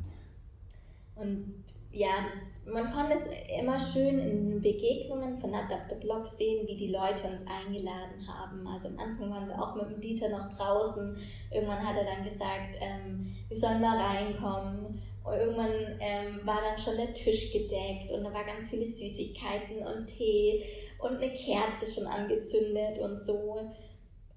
Und 1.16 1.64
ja, 1.92 2.26
das, 2.26 2.66
man 2.66 2.92
konnte 2.92 3.14
es 3.14 3.26
immer 3.58 3.80
schön 3.80 4.20
in 4.20 4.62
Begegnungen 4.62 5.38
von 5.38 5.54
Adapter 5.54 5.96
Blog 5.96 6.28
sehen, 6.28 6.68
wie 6.68 6.76
die 6.76 6.92
Leute 6.92 7.30
uns 7.30 7.46
eingeladen 7.48 8.28
haben. 8.28 8.68
Also 8.68 8.90
am 8.90 9.00
Anfang 9.00 9.30
waren 9.30 9.48
wir 9.48 9.62
auch 9.62 9.76
mit 9.76 9.90
dem 9.90 10.02
Dieter 10.02 10.28
noch 10.28 10.54
draußen. 10.58 11.18
Irgendwann 11.52 11.88
hat 11.88 11.96
er 11.96 12.04
dann 12.04 12.26
gesagt, 12.26 12.76
ähm, 12.82 13.34
wir 13.48 13.56
sollen 13.56 13.80
mal 13.80 13.98
reinkommen. 13.98 15.02
Und 15.24 15.34
irgendwann 15.34 15.72
ähm, 16.02 16.42
war 16.44 16.60
dann 16.62 16.78
schon 16.78 16.98
der 16.98 17.14
Tisch 17.14 17.52
gedeckt 17.52 18.12
und 18.12 18.24
da 18.24 18.34
war 18.34 18.44
ganz 18.44 18.70
viele 18.70 18.86
Süßigkeiten 18.86 19.78
und 19.80 20.06
Tee 20.06 20.64
und 21.00 21.16
eine 21.16 21.34
Kerze 21.34 21.92
schon 21.92 22.06
angezündet 22.06 23.00
und 23.00 23.26
so. 23.26 23.72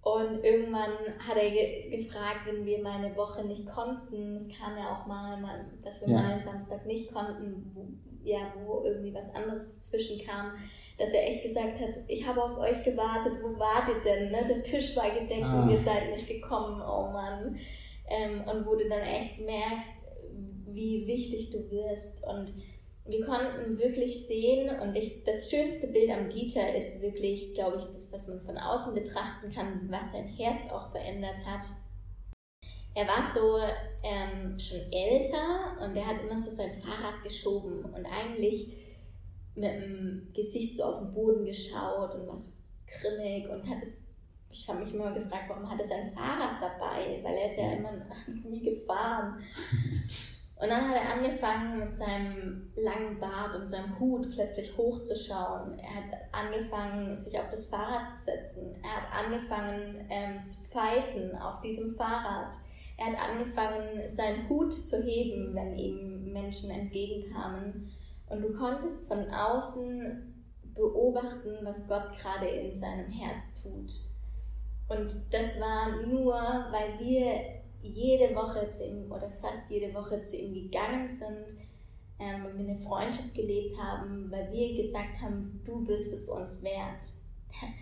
Und 0.00 0.43
irgendwann 0.43 0.93
hat 1.19 1.37
er 1.37 1.50
ge 1.50 1.90
gefragt, 1.90 2.47
wenn 2.47 2.64
wir 2.64 2.83
mal 2.83 2.99
eine 2.99 3.17
Woche 3.17 3.45
nicht 3.45 3.67
konnten. 3.67 4.37
Es 4.37 4.49
kam 4.57 4.76
ja 4.76 4.97
auch 4.97 5.07
mal, 5.07 5.67
dass 5.83 6.00
wir 6.00 6.14
ja. 6.14 6.21
mal 6.21 6.33
einen 6.33 6.45
Samstag 6.45 6.87
nicht 6.87 7.12
konnten, 7.12 7.71
wo, 7.75 7.87
ja, 8.23 8.52
wo 8.64 8.85
irgendwie 8.85 9.12
was 9.12 9.35
anderes 9.35 9.75
dazwischen 9.75 10.25
kam, 10.25 10.52
dass 10.97 11.11
er 11.11 11.26
echt 11.28 11.43
gesagt 11.43 11.81
hat, 11.81 11.90
ich 12.07 12.26
habe 12.26 12.43
auf 12.43 12.59
euch 12.59 12.83
gewartet, 12.83 13.35
wo 13.43 13.59
wart 13.59 13.88
ihr 13.88 14.00
denn? 14.02 14.31
Ne? 14.31 14.38
Der 14.49 14.62
Tisch 14.62 14.97
war 14.97 15.11
gedeckt 15.11 15.45
ah. 15.45 15.62
und 15.62 15.71
ihr 15.71 15.81
seid 15.81 16.11
nicht 16.11 16.28
gekommen, 16.28 16.81
oh 16.81 17.11
Mann. 17.12 17.59
Ähm, 18.09 18.43
und 18.49 18.67
wo 18.67 18.75
du 18.75 18.88
dann 18.88 19.02
echt 19.02 19.40
merkst, 19.40 20.07
wie 20.67 21.07
wichtig 21.07 21.50
du 21.50 21.71
wirst 21.71 22.25
und 22.26 22.55
wir 23.09 23.25
konnten 23.25 23.79
wirklich 23.79 24.27
sehen, 24.27 24.79
und 24.81 24.95
ich, 24.95 25.25
das 25.25 25.50
schönste 25.50 25.87
Bild 25.87 26.11
am 26.11 26.29
Dieter 26.29 26.75
ist 26.75 27.00
wirklich, 27.00 27.55
glaube 27.55 27.79
ich, 27.79 27.85
das, 27.85 28.12
was 28.12 28.29
man 28.29 28.41
von 28.43 28.59
außen 28.59 28.95
betrachten 28.95 29.50
kann, 29.50 29.88
was 29.91 30.12
sein 30.12 30.27
Herz 30.27 30.71
auch 30.71 30.91
verändert 30.91 31.37
hat. 31.47 31.67
Er 32.95 33.07
war 33.07 33.23
so 33.33 33.59
ähm, 34.03 34.59
schon 34.59 34.81
älter 34.93 35.79
und 35.83 35.97
er 35.97 36.07
hat 36.07 36.21
immer 36.21 36.37
so 36.37 36.50
sein 36.50 36.73
Fahrrad 36.83 37.23
geschoben 37.23 37.85
und 37.85 38.07
eigentlich 38.07 38.77
mit 39.55 39.73
dem 39.73 40.31
Gesicht 40.35 40.77
so 40.77 40.85
auf 40.85 40.99
den 41.00 41.15
Boden 41.15 41.45
geschaut 41.45 42.15
und 42.15 42.27
war 42.27 42.37
so 42.37 42.50
grimmig 42.87 43.49
und 43.49 43.69
hat, 43.69 43.85
ich 44.50 44.69
habe 44.69 44.81
mich 44.81 44.93
immer 44.93 45.12
gefragt, 45.12 45.45
warum 45.49 45.71
hat 45.71 45.81
er 45.81 45.87
sein 45.87 46.12
Fahrrad 46.12 46.61
dabei, 46.61 47.21
weil 47.23 47.37
er 47.37 47.47
ist 47.47 47.59
ja 47.59 47.73
immer 47.73 47.93
nie 48.45 48.62
gefahren. 48.62 49.43
Und 50.61 50.69
dann 50.71 50.88
hat 50.88 50.97
er 50.97 51.15
angefangen 51.15 51.79
mit 51.79 51.97
seinem 51.97 52.73
langen 52.75 53.21
Bart 53.21 53.55
und 53.55 53.69
seinem 53.69 53.99
Hut 54.00 54.29
plötzlich 54.35 54.77
hochzuschauen. 54.77 55.79
Er 55.79 55.95
hat 55.95 56.19
angefangen, 56.33 57.17
sich 57.17 57.38
auf 57.38 57.49
das 57.50 57.67
Fahrrad 57.67 58.09
zu 58.09 58.25
setzen. 58.25 58.75
Er 58.83 58.97
hat 58.97 59.25
angefangen 59.27 60.07
ähm, 60.11 60.45
zu 60.45 60.65
pfeifen 60.65 61.37
auf 61.37 61.61
diesem 61.61 61.95
Fahrrad. 61.95 62.57
Er 62.97 63.07
hat 63.07 63.31
angefangen, 63.31 64.09
seinen 64.09 64.49
Hut 64.49 64.75
zu 64.75 65.00
heben, 65.05 65.55
wenn 65.55 65.77
ihm 65.77 66.33
Menschen 66.33 66.71
entgegenkamen. 66.71 67.93
Und 68.29 68.43
du 68.43 68.53
konntest 68.53 69.07
von 69.07 69.31
außen 69.31 70.35
beobachten, 70.75 71.59
was 71.62 71.87
Gott 71.87 72.19
gerade 72.21 72.47
in 72.47 72.75
seinem 72.75 73.12
Herz 73.12 73.62
tut. 73.62 73.93
Und 74.88 75.12
das 75.33 75.61
war 75.61 76.03
nur, 76.05 76.33
weil 76.33 76.99
wir 76.99 77.58
jede 77.82 78.35
Woche 78.35 78.70
zu 78.70 78.87
ihm 78.87 79.11
oder 79.11 79.30
fast 79.30 79.70
jede 79.70 79.92
Woche 79.94 80.23
zu 80.23 80.37
ihm 80.37 80.54
gegangen 80.54 81.08
sind, 81.08 81.58
ähm, 82.18 82.47
und 82.47 82.58
wir 82.58 82.68
eine 82.68 82.78
Freundschaft 82.78 83.35
gelebt 83.35 83.76
haben, 83.78 84.30
weil 84.30 84.50
wir 84.52 84.82
gesagt 84.82 85.20
haben, 85.20 85.61
du 85.64 85.85
bist 85.85 86.12
es 86.12 86.28
uns 86.28 86.62
wert. 86.62 87.04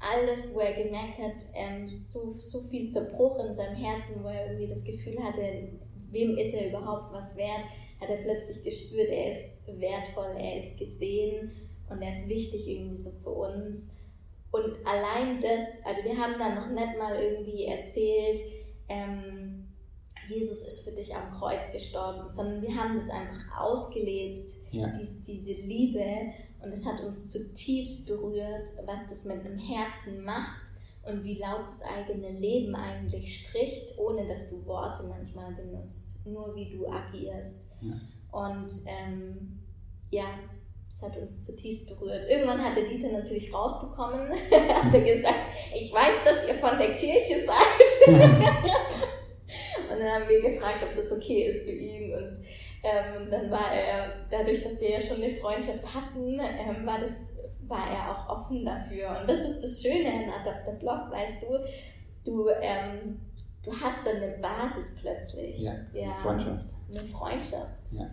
Alles, 0.00 0.52
wo 0.52 0.60
er 0.60 0.72
gemerkt 0.72 1.18
hat, 1.18 1.46
ähm, 1.54 1.88
so, 1.96 2.34
so 2.36 2.62
viel 2.62 2.90
Zerbruch 2.90 3.44
in 3.44 3.54
seinem 3.54 3.76
Herzen, 3.76 4.22
wo 4.22 4.28
er 4.28 4.46
irgendwie 4.46 4.68
das 4.68 4.82
Gefühl 4.82 5.22
hatte, 5.22 5.68
wem 6.10 6.36
ist 6.36 6.54
er 6.54 6.68
überhaupt 6.70 7.12
was 7.12 7.36
wert, 7.36 7.64
hat 8.00 8.08
er 8.08 8.16
plötzlich 8.16 8.64
gespürt, 8.64 9.10
er 9.10 9.30
ist 9.30 9.60
wertvoll, 9.66 10.34
er 10.36 10.58
ist 10.58 10.76
gesehen 10.76 11.52
und 11.88 12.02
er 12.02 12.12
ist 12.12 12.28
wichtig 12.28 12.66
irgendwie 12.66 12.96
so 12.96 13.12
für 13.22 13.30
uns. 13.30 13.88
Und 14.50 14.76
allein 14.84 15.40
das, 15.40 15.84
also 15.84 16.02
wir 16.04 16.16
haben 16.16 16.34
dann 16.38 16.56
noch 16.56 16.68
nicht 16.68 16.98
mal 16.98 17.22
irgendwie 17.22 17.66
erzählt, 17.66 18.40
ähm, 18.92 19.68
Jesus 20.28 20.66
ist 20.66 20.84
für 20.84 20.94
dich 20.94 21.14
am 21.14 21.30
Kreuz 21.32 21.70
gestorben, 21.72 22.28
sondern 22.28 22.62
wir 22.62 22.74
haben 22.74 22.96
das 22.96 23.10
einfach 23.10 23.58
ausgelebt, 23.58 24.50
ja. 24.70 24.88
die, 24.88 25.22
diese 25.26 25.52
Liebe. 25.60 26.04
Und 26.62 26.72
es 26.72 26.86
hat 26.86 27.00
uns 27.00 27.30
zutiefst 27.30 28.06
berührt, 28.06 28.68
was 28.86 29.00
das 29.08 29.24
mit 29.24 29.40
einem 29.40 29.58
Herzen 29.58 30.24
macht 30.24 30.62
und 31.04 31.24
wie 31.24 31.38
laut 31.38 31.66
das 31.66 31.82
eigene 31.82 32.30
Leben 32.38 32.74
eigentlich 32.76 33.40
spricht, 33.40 33.98
ohne 33.98 34.26
dass 34.26 34.48
du 34.48 34.64
Worte 34.64 35.02
manchmal 35.04 35.52
benutzt, 35.54 36.24
nur 36.24 36.54
wie 36.54 36.70
du 36.70 36.86
agierst. 36.88 37.68
Ja. 37.80 37.94
Und 38.30 38.70
ähm, 38.86 39.58
ja, 40.10 40.26
hat 41.02 41.16
uns 41.16 41.44
zutiefst 41.44 41.86
berührt. 41.86 42.28
Irgendwann 42.28 42.64
hat 42.64 42.76
der 42.76 42.84
Dieter 42.84 43.10
natürlich 43.12 43.52
rausbekommen, 43.52 44.30
hat 44.50 44.94
er 44.94 45.00
gesagt, 45.00 45.34
ich 45.74 45.92
weiß, 45.92 46.14
dass 46.24 46.46
ihr 46.46 46.54
von 46.54 46.78
der 46.78 46.94
Kirche 46.94 47.46
seid. 47.46 48.16
Und 49.90 50.00
dann 50.00 50.12
haben 50.12 50.28
wir 50.28 50.40
gefragt, 50.40 50.78
ob 50.82 50.96
das 50.96 51.12
okay 51.12 51.44
ist 51.44 51.64
für 51.64 51.72
ihn. 51.72 52.14
Und 52.14 52.38
ähm, 52.82 53.30
dann 53.30 53.50
war 53.50 53.72
er, 53.72 54.26
dadurch, 54.30 54.62
dass 54.62 54.80
wir 54.80 54.90
ja 54.90 55.00
schon 55.00 55.22
eine 55.22 55.34
Freundschaft 55.34 55.84
hatten, 55.94 56.40
ähm, 56.40 56.86
war, 56.86 57.00
das, 57.00 57.12
war 57.68 57.86
er 57.90 58.10
auch 58.10 58.40
offen 58.40 58.64
dafür. 58.64 59.20
Und 59.20 59.28
das 59.28 59.40
ist 59.40 59.62
das 59.62 59.82
Schöne 59.82 60.08
an 60.08 60.30
Adapter 60.40 60.72
Blog, 60.72 61.10
weißt 61.10 61.42
du, 61.42 61.58
du, 62.24 62.48
ähm, 62.60 63.20
du 63.62 63.70
hast 63.72 63.98
dann 64.04 64.16
eine 64.16 64.38
Basis 64.38 64.96
plötzlich. 64.96 65.58
Ja, 65.58 65.74
ja, 65.92 66.04
eine 66.04 66.14
Freundschaft. 66.22 66.64
Eine 66.90 67.04
Freundschaft. 67.04 67.78
Ja. 67.92 68.10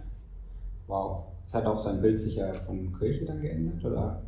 Wow. 0.88 1.29
Es 1.50 1.56
hat 1.56 1.66
auch 1.66 1.80
sein 1.80 2.00
Bild 2.00 2.20
sicher 2.20 2.54
von 2.54 2.96
Kirche 2.96 3.26
dann 3.26 3.42
geändert, 3.42 3.84
oder? 3.84 4.22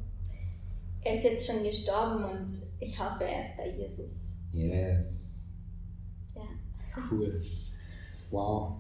Er 1.04 1.18
ist 1.18 1.24
jetzt 1.24 1.46
schon 1.46 1.64
gestorben 1.64 2.24
und 2.24 2.50
ich 2.80 3.00
hoffe, 3.00 3.26
er 3.26 3.44
ist 3.44 3.56
bei 3.58 3.70
Jesus. 3.78 4.36
Yes. 4.52 5.46
Cool. 7.12 7.40
Wow. 8.32 8.78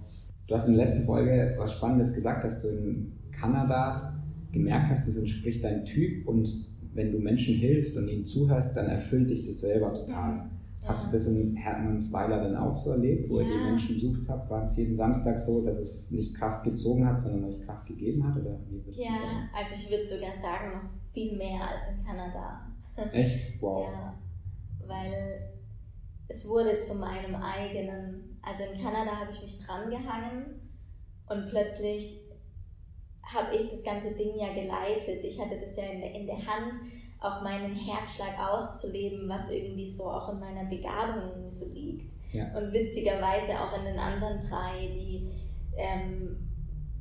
Du 0.47 0.55
hast 0.55 0.67
in 0.67 0.75
der 0.75 0.85
letzten 0.85 1.05
Folge 1.05 1.53
was 1.59 1.73
Spannendes 1.73 2.15
gesagt, 2.15 2.43
dass 2.43 2.63
du 2.63 2.69
in 2.69 3.11
Kanada 3.31 4.19
gemerkt 4.51 4.89
hast, 4.89 5.07
das 5.07 5.17
entspricht 5.17 5.63
deinem 5.63 5.85
Typ 5.85 6.27
und 6.27 6.65
wenn 6.95 7.11
du 7.11 7.19
Menschen 7.19 7.53
hilfst 7.53 7.95
und 7.95 8.07
ihnen 8.07 8.25
zuhörst, 8.25 8.75
dann 8.75 8.87
erfüllt 8.87 9.29
dich 9.29 9.43
das 9.43 9.61
selber 9.61 9.93
total. 9.93 10.37
Ja. 10.37 10.49
Hast 10.83 11.07
du 11.07 11.11
das 11.11 11.27
in 11.27 11.55
Hermannsweiler 11.55 12.43
dann 12.43 12.55
auch 12.55 12.75
so 12.75 12.91
erlebt, 12.91 13.29
wo 13.29 13.39
ja. 13.39 13.47
ihr 13.47 13.57
die 13.57 13.63
Menschen 13.63 13.95
besucht 13.95 14.27
habt? 14.27 14.49
War 14.49 14.63
es 14.63 14.75
jeden 14.77 14.95
Samstag 14.95 15.37
so, 15.37 15.63
dass 15.63 15.77
es 15.77 16.09
nicht 16.09 16.35
Kraft 16.35 16.63
gezogen 16.63 17.05
hat, 17.05 17.19
sondern 17.19 17.45
euch 17.45 17.63
Kraft 17.63 17.85
gegeben 17.85 18.25
hat? 18.27 18.35
Oder 18.35 18.57
wie 18.67 18.77
ja, 19.01 19.11
sagen? 19.11 19.49
also 19.55 19.75
ich 19.75 19.89
würde 19.91 20.05
sogar 20.05 20.33
sagen, 20.41 20.73
noch 20.73 20.89
viel 21.13 21.37
mehr 21.37 21.61
als 21.61 21.83
in 21.95 22.03
Kanada. 22.03 22.61
Echt? 23.13 23.61
Wow. 23.61 23.89
Ja, 23.91 24.13
weil 24.87 25.51
es 26.27 26.47
wurde 26.47 26.79
zu 26.79 26.95
meinem 26.95 27.35
eigenen. 27.35 28.39
Also 28.41 28.63
in 28.63 28.81
Kanada 28.81 29.11
habe 29.11 29.31
ich 29.31 29.41
mich 29.41 29.59
dran 29.59 29.89
gehangen 29.89 30.61
und 31.29 31.49
plötzlich 31.49 32.21
habe 33.23 33.55
ich 33.55 33.69
das 33.69 33.83
ganze 33.83 34.11
Ding 34.11 34.35
ja 34.35 34.53
geleitet. 34.53 35.23
Ich 35.23 35.39
hatte 35.39 35.57
das 35.59 35.75
ja 35.75 35.83
in 35.83 36.01
der, 36.01 36.15
in 36.15 36.25
der 36.25 36.37
Hand, 36.37 36.73
auch 37.21 37.43
meinen 37.43 37.75
Herzschlag 37.75 38.33
auszuleben, 38.39 39.29
was 39.29 39.49
irgendwie 39.49 39.89
so 39.89 40.05
auch 40.05 40.33
in 40.33 40.39
meiner 40.39 40.65
Begabung 40.65 41.29
irgendwie 41.29 41.51
so 41.51 41.71
liegt. 41.71 42.13
Ja. 42.33 42.45
Und 42.57 42.73
witzigerweise 42.73 43.53
auch 43.59 43.77
in 43.77 43.85
den 43.85 43.99
anderen 43.99 44.39
drei, 44.39 44.87
die, 44.91 45.29
ähm, 45.77 46.37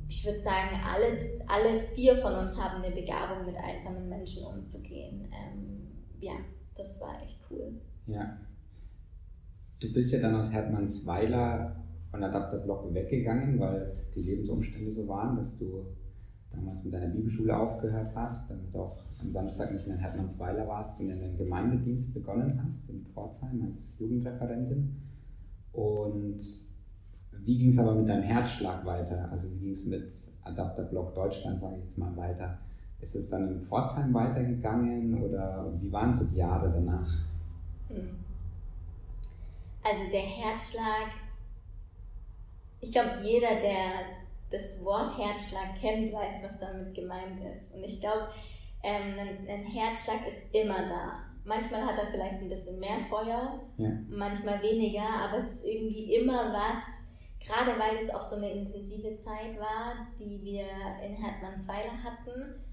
ich 0.07 0.23
würde 0.23 0.39
sagen, 0.41 0.79
alle, 0.85 1.17
alle 1.47 1.87
vier 1.95 2.17
von 2.17 2.35
uns 2.35 2.55
haben 2.55 2.83
eine 2.83 2.93
Begabung, 2.93 3.45
mit 3.45 3.55
einsamen 3.55 4.07
Menschen 4.07 4.45
umzugehen. 4.45 5.27
Ähm, 5.31 5.87
ja, 6.19 6.33
das 6.75 7.01
war 7.01 7.19
echt 7.23 7.39
cool. 7.49 7.73
Ja. 8.05 8.37
Du 9.79 9.91
bist 9.91 10.13
ja 10.13 10.19
dann 10.19 10.35
aus 10.35 10.51
Hermannsweiler 10.51 11.83
von 12.11 12.23
Adapter 12.23 12.59
Block 12.59 12.93
weggegangen, 12.93 13.59
weil 13.59 13.95
die 14.13 14.21
Lebensumstände 14.21 14.91
so 14.91 15.07
waren, 15.07 15.35
dass 15.35 15.57
du 15.57 15.87
damals 16.53 16.83
mit 16.83 16.93
deiner 16.93 17.07
Bibelschule 17.07 17.55
aufgehört 17.57 18.11
hast, 18.15 18.51
damit 18.51 18.75
auch 18.75 19.03
am 19.21 19.31
Samstag 19.31 19.71
nicht 19.71 19.87
in 19.87 19.97
Hermannsweiler 19.97 20.67
warst 20.67 20.99
und 20.99 21.09
in 21.09 21.19
den 21.19 21.37
Gemeindedienst 21.37 22.13
begonnen 22.13 22.61
hast, 22.63 22.89
in 22.89 23.05
Pforzheim 23.05 23.71
als 23.71 23.97
Jugendreferentin. 23.99 24.95
Und 25.71 26.39
wie 27.43 27.57
ging 27.57 27.69
es 27.69 27.79
aber 27.79 27.95
mit 27.95 28.09
deinem 28.09 28.23
Herzschlag 28.23 28.85
weiter? 28.85 29.29
Also 29.31 29.51
wie 29.51 29.59
ging 29.59 29.71
es 29.71 29.85
mit 29.85 30.11
Adapter 30.43 30.83
Block 30.83 31.15
Deutschland, 31.15 31.59
sage 31.59 31.77
ich 31.77 31.83
jetzt 31.83 31.97
mal, 31.97 32.15
weiter? 32.15 32.57
Ist 32.99 33.15
es 33.15 33.29
dann 33.29 33.47
in 33.47 33.61
Pforzheim 33.61 34.13
weitergegangen 34.13 35.23
oder 35.23 35.73
wie 35.79 35.91
waren 35.91 36.13
so 36.13 36.25
die 36.25 36.37
Jahre 36.37 36.71
danach? 36.71 37.09
Hm. 37.87 38.09
Also 39.83 40.11
der 40.11 40.21
Herzschlag, 40.21 41.09
ich 42.79 42.91
glaube, 42.91 43.09
jeder, 43.23 43.55
der 43.55 44.20
das 44.51 44.83
Wort 44.83 45.17
Herzschlag 45.17 45.75
kennt, 45.79 46.13
weiß, 46.13 46.43
was 46.43 46.59
damit 46.59 46.93
gemeint 46.93 47.39
ist. 47.55 47.73
Und 47.73 47.83
ich 47.83 47.99
glaube, 47.99 48.29
ähm, 48.83 49.15
ein, 49.17 49.47
ein, 49.47 49.63
Herzschlag 49.63 50.27
ist 50.27 50.41
immer 50.53 50.87
da. 50.87 51.19
Manchmal 51.43 51.85
hat 51.85 51.97
er 51.97 52.11
vielleicht 52.11 52.41
ein 52.41 52.49
bisschen 52.49 52.79
mehr 52.79 52.99
Feuer, 53.09 53.59
ja. 53.77 53.89
manchmal 54.09 54.61
weniger, 54.61 55.07
aber 55.23 55.39
es 55.39 55.53
ist 55.53 55.65
irgendwie 55.65 56.15
immer 56.15 56.53
was, 56.53 56.83
gerade 57.39 57.79
weil 57.79 58.03
es 58.03 58.13
auch 58.13 58.21
so 58.21 58.35
eine 58.35 58.51
intensive 58.51 59.17
Zeit 59.17 59.57
war, 59.59 60.07
die 60.19 60.41
wir 60.43 60.65
in 61.03 61.21
Hartmannsweiler 61.23 62.03
hatten. 62.03 62.63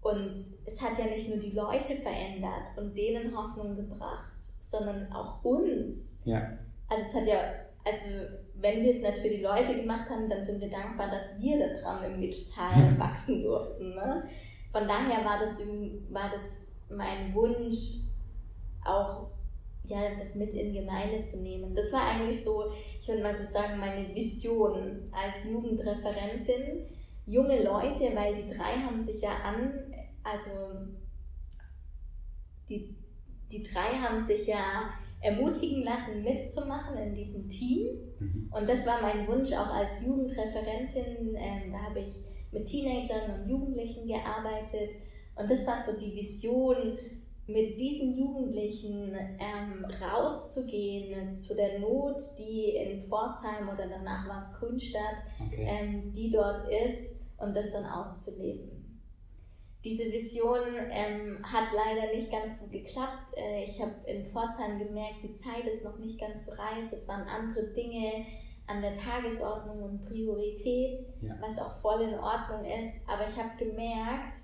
Und 0.00 0.34
es 0.64 0.80
hat 0.80 0.98
ja 0.98 1.06
nicht 1.06 1.28
nur 1.28 1.38
die 1.38 1.50
Leute 1.50 1.96
verändert 1.96 2.76
und 2.76 2.96
denen 2.96 3.36
Hoffnung 3.36 3.76
gebracht, 3.76 4.32
sondern 4.60 5.12
auch 5.12 5.44
uns. 5.44 6.20
Ja. 6.24 6.58
Also 6.88 7.04
es 7.04 7.14
hat 7.14 7.26
ja, 7.26 7.38
also 7.84 8.06
wenn 8.60 8.82
wir 8.82 8.90
es 8.90 9.00
nicht 9.00 9.18
für 9.18 9.28
die 9.28 9.42
Leute 9.42 9.76
gemacht 9.76 10.08
haben, 10.08 10.28
dann 10.28 10.44
sind 10.44 10.60
wir 10.60 10.70
dankbar, 10.70 11.10
dass 11.10 11.40
wir 11.40 11.58
daran 11.58 12.04
irgendwie 12.04 12.30
total 12.30 12.98
wachsen 12.98 13.42
durften. 13.42 13.90
Ne? 13.90 14.28
Von 14.72 14.88
daher 14.88 15.24
war 15.24 15.38
das, 15.40 15.58
war 16.10 16.30
das 16.32 16.68
mein 16.88 17.34
Wunsch, 17.34 18.02
auch 18.84 19.28
ja, 19.88 19.98
das 20.18 20.34
mit 20.34 20.52
in 20.52 20.72
Gemeinde 20.72 21.24
zu 21.24 21.38
nehmen. 21.38 21.74
Das 21.74 21.92
war 21.92 22.10
eigentlich 22.10 22.42
so, 22.42 22.72
ich 23.00 23.06
würde 23.08 23.22
mal 23.22 23.36
so 23.36 23.44
sagen, 23.44 23.78
meine 23.78 24.12
Vision 24.14 25.10
als 25.12 25.48
Jugendreferentin. 25.50 26.86
Junge 27.26 27.62
Leute, 27.62 28.14
weil 28.14 28.34
die 28.34 28.46
drei 28.46 28.80
haben 28.84 29.00
sich 29.00 29.20
ja 29.20 29.30
an, 29.44 29.72
also 30.22 30.50
die, 32.68 32.96
die 33.50 33.62
drei 33.62 33.98
haben 34.00 34.26
sich 34.26 34.46
ja 34.46 34.90
ermutigen 35.20 35.82
lassen, 35.82 36.22
mitzumachen 36.22 36.96
in 36.98 37.14
diesem 37.14 37.48
Team. 37.48 37.98
Mhm. 38.18 38.50
Und 38.52 38.68
das 38.68 38.86
war 38.86 39.00
mein 39.00 39.26
Wunsch 39.26 39.52
auch 39.52 39.74
als 39.74 40.04
Jugendreferentin. 40.04 41.34
Ähm, 41.36 41.72
da 41.72 41.78
habe 41.78 42.00
ich 42.00 42.22
mit 42.52 42.66
Teenagern 42.66 43.40
und 43.40 43.48
Jugendlichen 43.48 44.06
gearbeitet. 44.06 44.96
Und 45.34 45.50
das 45.50 45.66
war 45.66 45.82
so 45.84 45.98
die 45.98 46.14
Vision, 46.14 46.98
mit 47.48 47.78
diesen 47.80 48.12
Jugendlichen 48.12 49.14
ähm, 49.14 49.84
rauszugehen 50.02 51.38
zu 51.38 51.54
der 51.54 51.78
Not, 51.78 52.20
die 52.38 52.70
in 52.70 53.02
Pforzheim 53.02 53.68
oder 53.68 53.86
danach 53.88 54.28
war 54.28 54.38
es 54.38 54.52
Grünstadt, 54.58 55.22
okay. 55.40 55.66
ähm, 55.68 56.12
die 56.12 56.32
dort 56.32 56.64
ist 56.68 57.20
und 57.38 57.54
das 57.54 57.70
dann 57.70 57.84
auszuleben. 57.84 58.75
Diese 59.86 60.10
Vision 60.10 60.58
ähm, 60.90 61.38
hat 61.44 61.68
leider 61.72 62.12
nicht 62.12 62.28
ganz 62.28 62.58
so 62.58 62.66
geklappt. 62.66 63.32
Äh, 63.36 63.62
ich 63.62 63.80
habe 63.80 63.94
in 64.04 64.26
Pforzheim 64.26 64.80
gemerkt, 64.80 65.22
die 65.22 65.36
Zeit 65.36 65.64
ist 65.64 65.84
noch 65.84 65.96
nicht 65.98 66.18
ganz 66.18 66.46
so 66.46 66.50
reif. 66.60 66.90
Es 66.90 67.06
waren 67.06 67.28
andere 67.28 67.68
Dinge 67.68 68.26
an 68.66 68.82
der 68.82 68.96
Tagesordnung 68.96 69.80
und 69.84 70.04
Priorität, 70.04 70.98
ja. 71.20 71.36
was 71.40 71.60
auch 71.60 71.80
voll 71.80 72.02
in 72.02 72.18
Ordnung 72.18 72.64
ist. 72.64 72.94
Aber 73.06 73.28
ich 73.28 73.36
habe 73.36 73.56
gemerkt, 73.56 74.38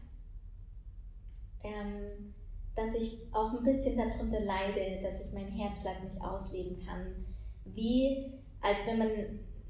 ähm, 1.65 2.33
dass 2.77 2.95
ich 2.95 3.19
auch 3.33 3.51
ein 3.53 3.65
bisschen 3.65 3.99
darunter 3.99 4.39
leide, 4.43 5.03
dass 5.03 5.27
ich 5.27 5.33
meinen 5.33 5.51
Herzschlag 5.51 6.05
nicht 6.05 6.23
ausleben 6.23 6.79
kann. 6.87 7.27
Wie 7.65 8.33
als 8.61 8.87
wenn 8.87 8.99
man 8.99 9.11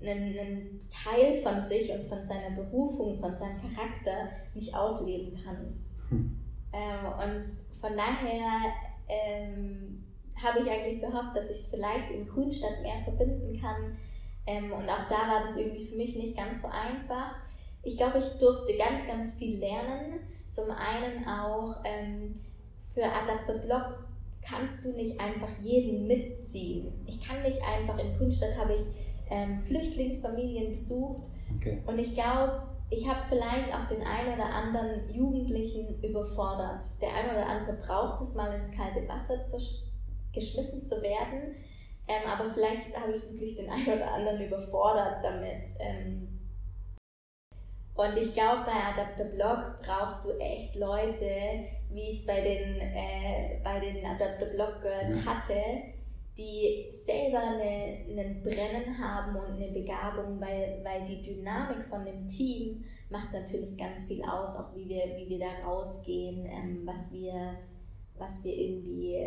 einen, 0.02 0.38
einen, 0.38 0.80
Teil 0.90 1.42
von 1.42 1.66
sich 1.66 1.90
und 1.92 2.06
von 2.06 2.24
seiner 2.24 2.50
Berufung, 2.50 3.18
von 3.20 3.34
seinem 3.34 3.60
Charakter 3.60 4.30
nicht 4.54 4.74
ausleben 4.74 5.38
kann. 5.42 5.84
Hm. 6.08 6.38
Ähm, 6.72 7.06
und 7.12 7.44
von 7.80 7.96
daher 7.96 8.72
ähm, 9.08 10.04
habe 10.42 10.60
ich 10.60 10.70
eigentlich 10.70 11.00
gehofft, 11.00 11.36
dass 11.36 11.50
ich 11.50 11.58
es 11.58 11.68
vielleicht 11.68 12.10
in 12.10 12.26
Grünstadt 12.26 12.82
mehr 12.82 13.02
verbinden 13.04 13.60
kann. 13.60 13.96
Ähm, 14.46 14.72
und 14.72 14.88
auch 14.88 15.08
da 15.08 15.28
war 15.28 15.44
das 15.46 15.56
irgendwie 15.56 15.86
für 15.86 15.96
mich 15.96 16.16
nicht 16.16 16.36
ganz 16.36 16.62
so 16.62 16.68
einfach. 16.68 17.36
Ich 17.82 17.96
glaube, 17.96 18.18
ich 18.18 18.38
durfte 18.38 18.76
ganz, 18.76 19.06
ganz 19.06 19.34
viel 19.34 19.58
lernen. 19.58 20.20
Zum 20.50 20.66
einen 20.70 21.26
auch 21.26 21.76
ähm, 21.84 22.40
für 22.94 23.04
Adapter 23.04 23.58
Block 23.58 24.04
kannst 24.42 24.84
du 24.84 24.92
nicht 24.92 25.18
einfach 25.20 25.48
jeden 25.62 26.06
mitziehen. 26.06 26.92
Ich 27.06 27.20
kann 27.20 27.42
nicht 27.42 27.60
einfach, 27.62 27.98
in 27.98 28.16
Grünstadt 28.18 28.56
habe 28.56 28.74
ich 28.74 28.82
ähm, 29.32 29.62
Flüchtlingsfamilien 29.62 30.72
besucht 30.72 31.22
okay. 31.56 31.82
und 31.86 31.98
ich 31.98 32.14
glaube, 32.14 32.62
ich 32.90 33.08
habe 33.08 33.20
vielleicht 33.28 33.74
auch 33.74 33.88
den 33.88 34.02
einen 34.02 34.34
oder 34.34 34.54
anderen 34.54 35.08
Jugendlichen 35.14 36.02
überfordert. 36.02 36.84
Der 37.00 37.08
eine 37.08 37.32
oder 37.32 37.46
andere 37.46 37.76
braucht 37.78 38.22
es 38.22 38.34
mal 38.34 38.52
ins 38.52 38.70
kalte 38.76 39.08
Wasser 39.08 39.46
zu, 39.46 39.56
geschmissen 40.34 40.84
zu 40.84 41.00
werden, 41.00 41.56
ähm, 42.06 42.28
aber 42.30 42.52
vielleicht 42.52 42.94
habe 42.98 43.12
ich 43.12 43.22
wirklich 43.22 43.56
den 43.56 43.70
einen 43.70 43.94
oder 43.94 44.12
anderen 44.12 44.42
überfordert 44.42 45.24
damit. 45.24 45.70
Ähm, 45.80 46.28
und 47.94 48.16
ich 48.16 48.32
glaube, 48.32 48.64
bei 48.64 48.72
Adapter 48.72 49.24
Blog 49.24 49.80
brauchst 49.82 50.24
du 50.24 50.30
echt 50.38 50.74
Leute, 50.76 51.26
wie 51.90 52.10
ich 52.10 52.20
es 52.20 52.26
bei 52.26 52.40
den, 52.40 52.80
äh, 52.80 53.60
bei 53.62 53.80
den 53.80 54.04
Adapter 54.04 54.46
Blog 54.46 54.80
Girls 54.82 55.26
hatte, 55.26 55.54
die 56.38 56.86
selber 56.90 57.40
eine, 57.40 58.06
einen 58.08 58.42
Brennen 58.42 58.98
haben 58.98 59.36
und 59.36 59.56
eine 59.56 59.70
Begabung, 59.70 60.40
weil, 60.40 60.80
weil 60.82 61.04
die 61.06 61.22
Dynamik 61.22 61.84
von 61.84 62.04
dem 62.04 62.26
Team 62.26 62.84
macht 63.10 63.32
natürlich 63.32 63.76
ganz 63.76 64.04
viel 64.04 64.22
aus, 64.22 64.56
auch 64.56 64.74
wie 64.74 64.88
wir, 64.88 65.04
wie 65.18 65.28
wir 65.28 65.38
da 65.38 65.66
rausgehen, 65.66 66.46
ähm, 66.46 66.82
was, 66.84 67.12
wir, 67.12 67.58
was 68.18 68.42
wir 68.44 68.56
irgendwie 68.56 69.18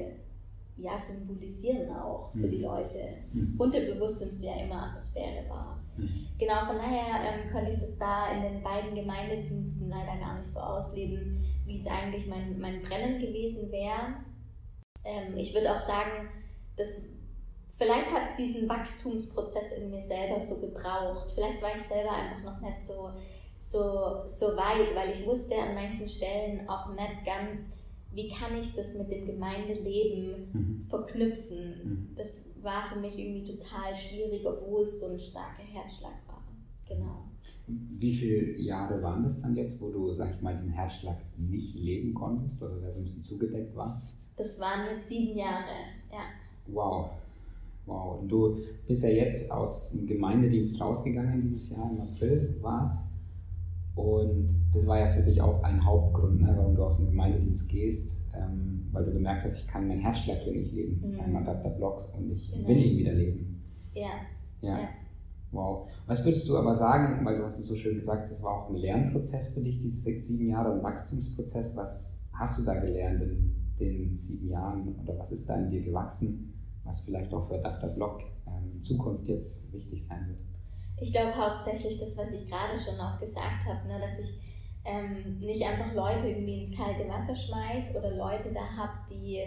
ja, 0.77 0.97
symbolisieren 0.97 1.89
auch 1.91 2.31
für 2.33 2.47
mhm. 2.47 2.51
die 2.51 2.61
Leute. 2.61 2.99
Mhm. 3.31 3.55
Unterbewusst 3.57 4.19
nimmst 4.19 4.41
du 4.41 4.47
ja 4.47 4.55
immer 4.63 4.87
Atmosphäre 4.87 5.47
wahr. 5.47 5.79
Mhm. 5.97 6.27
Genau, 6.37 6.65
von 6.65 6.77
daher 6.77 7.21
ähm, 7.21 7.49
könnte 7.49 7.71
ich 7.71 7.79
das 7.79 7.97
da 7.97 8.31
in 8.31 8.41
den 8.41 8.63
beiden 8.63 8.95
Gemeindediensten 8.95 9.89
leider 9.89 10.19
gar 10.19 10.37
nicht 10.37 10.49
so 10.49 10.59
ausleben, 10.59 11.45
wie 11.65 11.79
es 11.79 11.87
eigentlich 11.87 12.27
mein, 12.27 12.59
mein 12.59 12.81
Brennen 12.81 13.19
gewesen 13.19 13.71
wäre. 13.71 14.15
Ähm, 15.05 15.37
ich 15.37 15.53
würde 15.53 15.71
auch 15.71 15.81
sagen, 15.81 16.29
dass 16.75 17.03
vielleicht 17.77 18.11
hat 18.11 18.29
es 18.31 18.37
diesen 18.37 18.67
Wachstumsprozess 18.69 19.73
in 19.77 19.89
mir 19.89 20.01
selber 20.01 20.41
so 20.41 20.59
gebraucht. 20.59 21.31
Vielleicht 21.33 21.61
war 21.61 21.75
ich 21.75 21.81
selber 21.81 22.11
einfach 22.11 22.43
noch 22.43 22.61
nicht 22.61 22.83
so, 22.83 23.11
so, 23.59 24.23
so 24.25 24.47
weit, 24.55 24.95
weil 24.95 25.11
ich 25.11 25.25
wusste 25.25 25.55
an 25.55 25.75
manchen 25.75 26.07
Stellen 26.07 26.67
auch 26.69 26.89
nicht 26.93 27.25
ganz, 27.25 27.77
wie 28.11 28.29
kann 28.29 28.57
ich 28.57 28.73
das 28.73 28.95
mit 28.95 29.11
dem 29.11 29.25
Gemeindeleben 29.25 30.49
mhm. 30.53 30.85
verknüpfen. 30.89 31.81
Mhm. 31.83 32.15
Das 32.15 32.45
war 32.61 32.89
für 32.91 32.99
mich 32.99 33.19
irgendwie 33.19 33.57
total 33.57 33.93
schwierig, 33.93 34.45
obwohl 34.45 34.83
es 34.83 34.99
so 34.99 35.07
ein 35.07 35.19
starker 35.19 35.63
Herzschlag 35.63 36.13
war. 36.27 36.43
Genau. 36.87 37.25
Wie 37.67 38.13
viele 38.13 38.57
Jahre 38.57 39.01
waren 39.01 39.23
das 39.23 39.41
dann 39.41 39.55
jetzt, 39.55 39.81
wo 39.81 39.89
du, 39.89 40.13
sag 40.13 40.35
ich 40.35 40.41
mal, 40.41 40.53
diesen 40.53 40.71
Herzschlag 40.71 41.17
nicht 41.37 41.75
leben 41.75 42.13
konntest 42.13 42.61
oder 42.61 42.79
der 42.79 42.93
so 42.93 42.99
ein 42.99 43.03
bisschen 43.03 43.23
zugedeckt 43.23 43.75
war? 43.75 44.01
Das 44.37 44.59
waren 44.59 44.95
jetzt 44.95 45.09
sieben 45.09 45.37
Jahre, 45.37 45.71
ja. 46.11 46.25
Wow. 46.67 47.09
Wow. 47.85 48.21
Und 48.21 48.29
du 48.29 48.57
bist 48.87 49.03
ja 49.03 49.09
jetzt 49.09 49.51
aus 49.51 49.91
dem 49.91 50.07
Gemeindedienst 50.07 50.81
rausgegangen 50.81 51.41
dieses 51.41 51.69
Jahr, 51.69 51.89
im 51.91 52.01
April 52.01 52.55
war 52.61 52.83
es. 52.83 53.07
Und 53.95 54.47
das 54.73 54.85
war 54.87 54.99
ja 54.99 55.07
für 55.07 55.21
dich 55.21 55.41
auch 55.41 55.63
ein 55.63 55.83
Hauptgrund, 55.85 56.41
ne, 56.41 56.53
warum 56.57 56.75
du 56.75 56.83
aus 56.83 56.97
dem 56.97 57.07
Gemeindedienst 57.07 57.69
gehst, 57.69 58.19
ähm, 58.35 58.87
weil 58.91 59.05
du 59.05 59.13
gemerkt 59.13 59.45
hast, 59.45 59.59
ich 59.59 59.67
kann 59.67 59.87
meinen 59.87 60.01
Herzschlag 60.01 60.39
hier 60.39 60.53
nicht 60.53 60.73
leben, 60.73 61.01
mhm. 61.01 61.15
mein 61.15 61.47
Adapter-Blocks 61.47 62.09
und 62.17 62.31
ich 62.31 62.51
genau. 62.51 62.67
will 62.67 62.77
ihn 62.77 62.97
wieder 62.97 63.13
leben. 63.13 63.63
Ja. 63.93 64.09
ja. 64.61 64.79
ja. 64.79 64.89
Wow. 65.51 65.87
Was 66.07 66.25
würdest 66.25 66.49
du 66.49 66.57
aber 66.57 66.75
sagen, 66.75 67.25
weil 67.25 67.37
du 67.37 67.45
hast 67.45 67.57
es 67.57 67.67
so 67.67 67.75
schön 67.75 67.95
gesagt, 67.95 68.29
das 68.29 68.43
war 68.43 68.51
auch 68.51 68.69
ein 68.69 68.75
Lernprozess 68.75 69.53
für 69.53 69.61
dich, 69.61 69.79
diese 69.79 70.01
sechs, 70.01 70.27
sieben 70.27 70.49
Jahre, 70.49 70.73
ein 70.73 70.83
Wachstumsprozess. 70.83 71.77
Was 71.77 72.19
hast 72.33 72.59
du 72.59 72.63
da 72.63 72.73
gelernt 72.75 73.21
in 73.21 73.55
den 73.79 74.13
sieben 74.13 74.49
Jahren 74.49 74.95
oder 75.01 75.17
was 75.17 75.31
ist 75.31 75.47
da 75.49 75.55
in 75.55 75.69
dir 75.69 75.81
gewachsen, 75.81 76.53
was 76.85 77.01
vielleicht 77.01 77.33
auch 77.33 77.45
für 77.47 77.55
Adapter 77.55 77.87
Block 77.87 78.21
ähm, 78.47 78.71
in 78.75 78.81
Zukunft 78.81 79.27
jetzt 79.27 79.71
wichtig 79.73 80.05
sein 80.05 80.27
wird? 80.27 80.39
ich 81.01 81.11
glaube 81.11 81.35
hauptsächlich 81.35 81.99
das, 81.99 82.17
was 82.17 82.31
ich 82.31 82.47
gerade 82.47 82.77
schon 82.77 82.99
auch 82.99 83.19
gesagt 83.19 83.65
habe, 83.65 83.87
ne, 83.87 83.99
dass 83.99 84.19
ich 84.19 84.39
ähm, 84.85 85.39
nicht 85.39 85.63
einfach 85.63 85.93
Leute 85.93 86.27
irgendwie 86.29 86.63
ins 86.63 86.75
kalte 86.75 87.07
Wasser 87.09 87.35
schmeiße 87.35 87.97
oder 87.97 88.15
Leute 88.15 88.53
da 88.53 88.61
habe, 88.61 88.93
die 89.09 89.41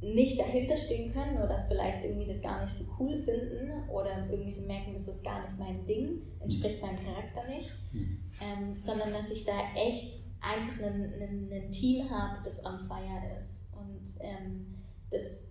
nicht 0.00 0.40
dahinter 0.40 0.76
stehen 0.76 1.12
können 1.12 1.36
oder 1.36 1.64
vielleicht 1.68 2.04
irgendwie 2.04 2.26
das 2.26 2.42
gar 2.42 2.64
nicht 2.64 2.74
so 2.74 2.84
cool 2.98 3.22
finden 3.22 3.88
oder 3.88 4.26
irgendwie 4.28 4.50
so 4.50 4.66
merken, 4.66 4.94
das 4.94 5.06
ist 5.06 5.22
gar 5.22 5.42
nicht 5.42 5.58
mein 5.58 5.86
Ding, 5.86 6.22
entspricht 6.40 6.82
meinem 6.82 6.98
Charakter 7.04 7.46
nicht, 7.48 7.70
mhm. 7.92 8.18
ähm, 8.40 8.76
sondern 8.82 9.12
dass 9.12 9.30
ich 9.30 9.44
da 9.44 9.52
echt 9.76 10.20
einfach 10.40 10.84
ein 10.84 11.70
Team 11.70 12.10
habe, 12.10 12.38
das 12.44 12.64
on 12.66 12.80
fire 12.80 13.36
ist 13.38 13.68
und 13.76 14.02
ähm, 14.20 14.74
das, 15.12 15.44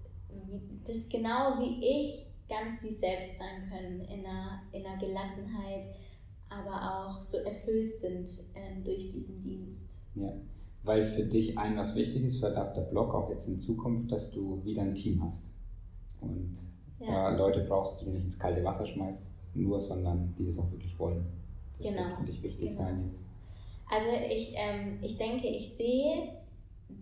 das 0.85 1.09
genau 1.09 1.59
wie 1.59 1.79
ich 1.83 2.27
ganz 2.49 2.81
sie 2.81 2.93
selbst 2.93 3.39
sein 3.39 3.69
können, 3.69 4.01
in 4.01 4.25
einer, 4.25 4.61
in 4.71 4.85
einer 4.85 4.99
Gelassenheit, 4.99 5.95
aber 6.49 7.15
auch 7.15 7.21
so 7.21 7.37
erfüllt 7.37 7.97
sind 7.99 8.29
ähm, 8.55 8.83
durch 8.83 9.07
diesen 9.09 9.41
Dienst. 9.41 10.01
Ja, 10.15 10.33
weil 10.83 11.01
für 11.01 11.23
dich 11.23 11.57
ein 11.57 11.77
was 11.77 11.95
wichtig 11.95 12.23
ist 12.23 12.39
für 12.39 12.47
Adapter 12.47 12.81
Blog, 12.81 13.13
auch 13.13 13.29
jetzt 13.29 13.47
in 13.47 13.61
Zukunft, 13.61 14.11
dass 14.11 14.31
du 14.31 14.63
wieder 14.65 14.81
ein 14.81 14.95
Team 14.95 15.23
hast. 15.23 15.45
Und 16.19 16.53
ja. 16.99 17.31
da 17.31 17.37
Leute 17.37 17.63
brauchst, 17.63 18.01
die 18.01 18.05
du 18.05 18.11
nicht 18.11 18.25
ins 18.25 18.37
kalte 18.37 18.63
Wasser 18.63 18.85
schmeißt, 18.85 19.33
nur, 19.53 19.79
sondern 19.79 20.35
die 20.37 20.47
es 20.47 20.59
auch 20.59 20.69
wirklich 20.71 20.97
wollen. 20.99 21.25
Das 21.77 21.87
genau. 21.87 22.01
wird 22.01 22.17
für 22.17 22.25
dich 22.25 22.43
wichtig 22.43 22.69
genau. 22.69 22.81
sein 22.81 23.05
jetzt. 23.05 23.23
Also 23.89 24.09
ich, 24.29 24.53
ähm, 24.55 24.99
ich 25.01 25.17
denke, 25.17 25.47
ich 25.47 25.75
sehe 25.75 26.40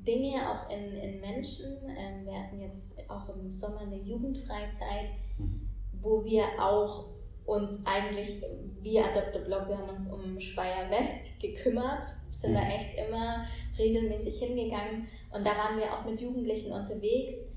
Dinge 0.06 0.38
auch 0.50 0.70
in, 0.72 0.96
in 0.98 1.20
Menschen. 1.20 1.78
Ähm, 1.88 2.26
wir 2.26 2.34
hatten 2.34 2.62
jetzt 2.62 2.98
auch 3.10 3.30
im 3.30 3.52
Sommer 3.52 3.82
eine 3.82 3.98
Jugendfreizeit, 3.98 5.10
wo 6.02 6.24
wir 6.24 6.44
auch 6.60 7.08
uns 7.46 7.82
eigentlich, 7.86 8.44
wie 8.82 9.00
Adopter 9.00 9.40
Blog, 9.40 9.68
wir 9.68 9.78
haben 9.78 9.90
uns 9.90 10.12
um 10.12 10.40
Speyer 10.40 10.90
West 10.90 11.40
gekümmert, 11.40 12.06
sind 12.32 12.52
mhm. 12.52 12.56
da 12.56 12.62
echt 12.62 13.08
immer 13.08 13.46
regelmäßig 13.78 14.40
hingegangen 14.40 15.08
und 15.32 15.46
da 15.46 15.52
waren 15.52 15.78
wir 15.78 15.92
auch 15.94 16.06
mit 16.06 16.22
Jugendlichen 16.22 16.72
unterwegs. 16.72 17.56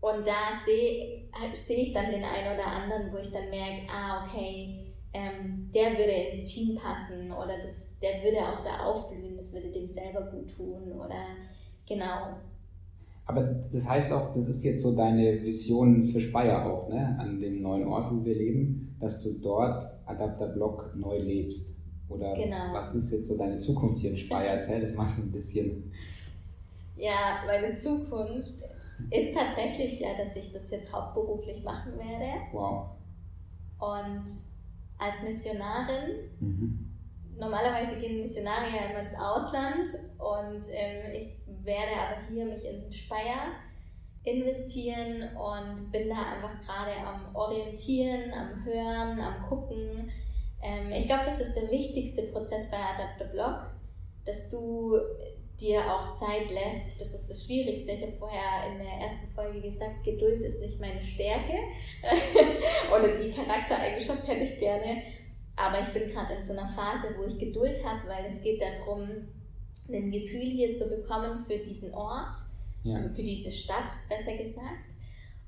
und 0.00 0.26
da 0.26 0.58
sehe 0.64 1.28
seh 1.54 1.74
ich 1.74 1.92
dann 1.92 2.10
den 2.10 2.24
einen 2.24 2.54
oder 2.54 2.66
anderen, 2.66 3.12
wo 3.12 3.18
ich 3.18 3.30
dann 3.30 3.50
merke, 3.50 3.86
ah, 3.92 4.24
okay, 4.24 4.90
ähm, 5.12 5.70
der 5.74 5.90
würde 5.98 6.12
ins 6.12 6.52
Team 6.52 6.76
passen 6.76 7.32
oder 7.32 7.58
das, 7.58 7.98
der 7.98 8.22
würde 8.22 8.38
auch 8.38 8.64
da 8.64 8.86
aufblühen, 8.86 9.36
das 9.36 9.52
würde 9.52 9.70
dem 9.70 9.88
selber 9.88 10.22
gut 10.22 10.56
tun 10.56 10.92
oder 10.92 11.36
genau. 11.90 12.36
Aber 13.26 13.42
das 13.42 13.88
heißt 13.88 14.12
auch, 14.12 14.32
das 14.32 14.48
ist 14.48 14.64
jetzt 14.64 14.82
so 14.82 14.96
deine 14.96 15.42
Vision 15.42 16.04
für 16.04 16.20
Speyer 16.20 16.66
auch, 16.66 16.88
ne? 16.88 17.16
an 17.18 17.38
dem 17.38 17.62
neuen 17.62 17.86
Ort, 17.86 18.12
wo 18.12 18.24
wir 18.24 18.34
leben, 18.34 18.96
dass 18.98 19.22
du 19.22 19.34
dort 19.34 19.84
Adapter 20.06 20.48
Block 20.48 20.92
neu 20.96 21.18
lebst. 21.18 21.72
Oder 22.08 22.34
genau. 22.34 22.72
was 22.72 22.94
ist 22.94 23.12
jetzt 23.12 23.26
so 23.26 23.36
deine 23.36 23.58
Zukunft 23.58 24.00
hier 24.00 24.10
in 24.10 24.16
Speyer? 24.16 24.54
Erzähl 24.54 24.80
das 24.80 24.94
mal 24.94 25.06
so 25.06 25.22
ein 25.22 25.30
bisschen. 25.30 25.92
Ja, 26.96 27.44
meine 27.46 27.76
Zukunft 27.76 28.54
ist 29.10 29.32
tatsächlich 29.32 30.00
ja, 30.00 30.08
dass 30.18 30.34
ich 30.34 30.52
das 30.52 30.68
jetzt 30.70 30.92
hauptberuflich 30.92 31.62
machen 31.62 31.92
werde. 31.98 32.32
Wow. 32.52 32.88
Und 33.78 34.26
als 34.98 35.22
Missionarin 35.22 36.30
mhm 36.40 36.89
normalerweise 37.38 37.96
gehen 37.96 38.22
Missionare 38.22 38.66
ja 38.74 38.90
immer 38.90 39.00
ins 39.00 39.18
Ausland 39.18 39.90
und 40.18 40.66
ähm, 40.72 41.12
ich 41.12 41.64
werde 41.64 41.92
aber 41.92 42.32
hier 42.32 42.44
mich 42.44 42.64
in 42.64 42.92
Speyer 42.92 43.52
investieren 44.22 45.36
und 45.36 45.90
bin 45.90 46.08
da 46.08 46.16
einfach 46.16 46.60
gerade 46.62 46.92
am 47.06 47.34
Orientieren, 47.34 48.32
am 48.32 48.64
Hören, 48.64 49.20
am 49.20 49.48
Gucken. 49.48 50.10
Ähm, 50.62 50.92
ich 50.92 51.06
glaube, 51.06 51.24
das 51.26 51.40
ist 51.40 51.54
der 51.54 51.70
wichtigste 51.70 52.24
Prozess 52.24 52.70
bei 52.70 52.76
Adapter 52.76 53.32
Blog, 53.32 53.70
dass 54.26 54.50
du 54.50 54.98
dir 55.58 55.80
auch 55.80 56.14
Zeit 56.14 56.50
lässt. 56.50 57.00
Das 57.00 57.14
ist 57.14 57.28
das 57.28 57.44
Schwierigste. 57.44 57.92
Ich 57.92 58.02
habe 58.02 58.12
vorher 58.12 58.70
in 58.70 58.78
der 58.78 58.92
ersten 58.92 59.28
Folge 59.34 59.60
gesagt, 59.60 60.04
Geduld 60.04 60.42
ist 60.42 60.60
nicht 60.60 60.80
meine 60.80 61.02
Stärke. 61.02 61.54
Oder 62.94 63.08
die 63.08 63.30
Charaktereigenschaft 63.30 64.26
hätte 64.26 64.44
ich 64.44 64.58
gerne. 64.58 65.02
Aber 65.56 65.80
ich 65.80 65.88
bin 65.88 66.10
gerade 66.10 66.34
in 66.34 66.44
so 66.44 66.52
einer 66.52 66.68
Phase, 66.68 67.14
wo 67.18 67.24
ich 67.24 67.38
Geduld 67.38 67.84
habe, 67.84 68.08
weil 68.08 68.26
es 68.26 68.42
geht 68.42 68.60
darum, 68.60 69.08
ein 69.88 70.10
Gefühl 70.10 70.40
hier 70.40 70.74
zu 70.74 70.88
bekommen 70.88 71.44
für 71.46 71.58
diesen 71.58 71.92
Ort, 71.92 72.38
ja. 72.82 73.00
für 73.14 73.22
diese 73.22 73.50
Stadt, 73.50 73.92
besser 74.08 74.36
gesagt. 74.36 74.86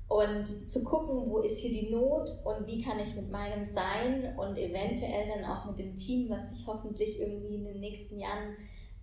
Und 0.07 0.45
zu 0.45 0.83
gucken, 0.83 1.29
wo 1.29 1.39
ist 1.39 1.59
hier 1.59 1.71
die 1.71 1.89
Not 1.89 2.29
und 2.43 2.67
wie 2.67 2.83
kann 2.83 2.99
ich 2.99 3.15
mit 3.15 3.31
meinem 3.31 3.65
Sein 3.65 4.35
und 4.37 4.57
eventuell 4.57 5.27
dann 5.33 5.45
auch 5.45 5.65
mit 5.65 5.79
dem 5.79 5.95
Team, 5.95 6.29
was 6.29 6.49
sich 6.49 6.67
hoffentlich 6.67 7.19
irgendwie 7.19 7.55
in 7.55 7.63
den 7.63 7.79
nächsten 7.79 8.19
Jahren 8.19 8.55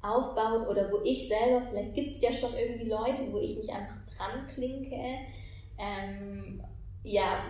aufbaut 0.03 0.69
oder 0.69 0.91
wo 0.93 1.01
ich 1.05 1.29
selber, 1.29 1.67
vielleicht 1.69 1.95
gibt 1.95 2.17
es 2.17 2.23
ja 2.23 2.33
schon 2.33 2.55
irgendwie 2.57 2.89
Leute, 2.89 3.33
wo 3.33 3.39
ich 3.39 3.57
mich 3.57 3.71
einfach 3.71 3.97
dran 4.17 4.47
klinke, 4.47 4.97
ähm, 5.79 6.63
ja, 7.03 7.45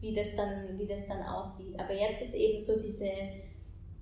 wie 0.00 0.14
das 0.14 0.34
dann, 0.36 0.78
wie 0.78 0.86
das 0.86 1.06
dann 1.06 1.22
aussieht. 1.22 1.78
Aber 1.78 1.92
jetzt 1.92 2.22
ist 2.22 2.34
eben 2.34 2.58
so 2.58 2.80
diese, 2.80 3.10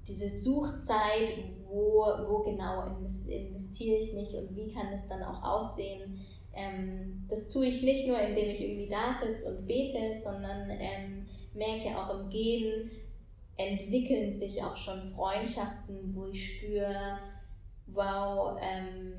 diese 0.06 0.28
Suchzeit, 0.28 1.32
wo, 1.68 2.04
wo 2.28 2.42
genau 2.42 2.86
investiere 2.86 3.98
ich 3.98 4.14
mich 4.14 4.34
und 4.36 4.54
wie 4.54 4.72
kann 4.72 4.92
das 4.92 5.06
dann 5.08 5.22
auch 5.22 5.42
aussehen. 5.42 6.20
Ähm, 6.54 7.26
das 7.28 7.48
tue 7.50 7.66
ich 7.66 7.82
nicht 7.82 8.06
nur, 8.06 8.18
indem 8.20 8.48
ich 8.48 8.60
irgendwie 8.60 8.88
da 8.88 9.14
sitze 9.20 9.54
und 9.54 9.66
bete, 9.66 10.14
sondern 10.14 10.70
ähm, 10.70 11.26
merke 11.54 11.96
auch 11.98 12.20
im 12.20 12.30
Gehen, 12.30 12.90
entwickeln 13.56 14.38
sich 14.38 14.62
auch 14.62 14.76
schon 14.76 15.12
Freundschaften, 15.14 16.14
wo 16.14 16.26
ich 16.26 16.58
spüre, 16.58 17.18
wow, 17.88 18.56
ähm, 18.62 19.14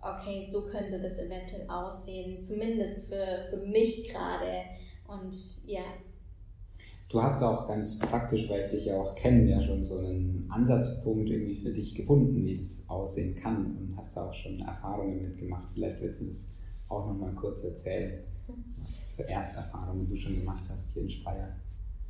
okay, 0.00 0.46
so 0.50 0.66
könnte 0.66 1.00
das 1.00 1.18
eventuell 1.18 1.68
aussehen, 1.68 2.42
zumindest 2.42 3.06
für, 3.06 3.48
für 3.50 3.66
mich 3.66 4.08
gerade. 4.08 4.64
Und 5.06 5.34
ja, 5.66 5.82
Du 7.08 7.22
hast 7.22 7.40
auch 7.40 7.68
ganz 7.68 7.98
praktisch, 8.00 8.48
weil 8.50 8.62
ich 8.62 8.70
dich 8.72 8.84
ja 8.86 9.00
auch 9.00 9.14
kenne, 9.14 9.48
ja 9.48 9.62
schon 9.62 9.84
so 9.84 9.98
einen 9.98 10.50
Ansatzpunkt 10.50 11.30
irgendwie 11.30 11.54
für 11.54 11.72
dich 11.72 11.94
gefunden, 11.94 12.44
wie 12.44 12.58
das 12.58 12.82
aussehen 12.88 13.36
kann 13.36 13.76
und 13.76 13.94
hast 13.96 14.16
da 14.16 14.28
auch 14.28 14.34
schon 14.34 14.58
Erfahrungen 14.60 15.22
mitgemacht. 15.22 15.70
Vielleicht 15.72 16.00
willst 16.00 16.20
du 16.20 16.26
das 16.26 16.48
auch 16.88 17.06
nochmal 17.06 17.32
kurz 17.34 17.62
erzählen, 17.62 18.24
was 18.78 19.12
für 19.14 19.22
Ersterfahrungen 19.22 20.08
du 20.08 20.16
schon 20.16 20.40
gemacht 20.40 20.64
hast 20.68 20.92
hier 20.94 21.02
in 21.02 21.10
Speyer. 21.10 21.48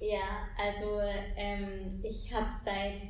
Ja, 0.01 0.49
also 0.59 1.01
ähm, 1.37 2.01
ich 2.03 2.35
habe 2.35 2.49
seit 2.65 3.03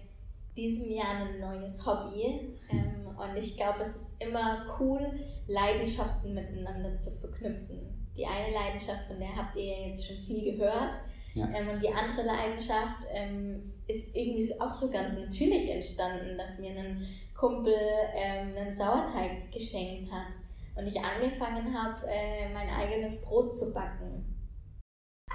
diesem 0.56 0.90
Jahr 0.90 1.24
ein 1.24 1.38
neues 1.38 1.86
Hobby 1.86 2.56
ähm, 2.68 3.06
und 3.06 3.36
ich 3.36 3.56
glaube, 3.56 3.82
es 3.82 3.94
ist 3.94 4.24
immer 4.24 4.66
cool, 4.80 5.00
Leidenschaften 5.46 6.34
miteinander 6.34 6.96
zu 6.96 7.12
verknüpfen. 7.12 7.78
Die 8.16 8.26
eine 8.26 8.54
Leidenschaft, 8.54 9.06
von 9.06 9.20
der 9.20 9.36
habt 9.36 9.54
ihr 9.56 9.88
jetzt 9.88 10.06
schon 10.06 10.16
viel 10.26 10.56
gehört 10.56 10.94
ja. 11.36 11.46
Ähm, 11.54 11.68
und 11.68 11.82
die 11.82 11.92
andere 11.92 12.26
Leidenschaft 12.26 13.06
ähm, 13.12 13.74
ist 13.86 14.16
irgendwie 14.16 14.48
auch 14.58 14.72
so 14.72 14.90
ganz 14.90 15.18
natürlich 15.18 15.70
entstanden, 15.70 16.38
dass 16.38 16.58
mir 16.58 16.70
ein 16.70 17.06
Kumpel 17.36 17.76
ähm, 18.14 18.56
einen 18.56 18.74
Sauerteig 18.74 19.52
geschenkt 19.52 20.10
hat 20.10 20.32
und 20.76 20.86
ich 20.86 20.98
angefangen 20.98 21.76
habe, 21.76 22.06
äh, 22.08 22.48
mein 22.54 22.70
eigenes 22.70 23.20
Brot 23.20 23.54
zu 23.54 23.74
backen. 23.74 24.34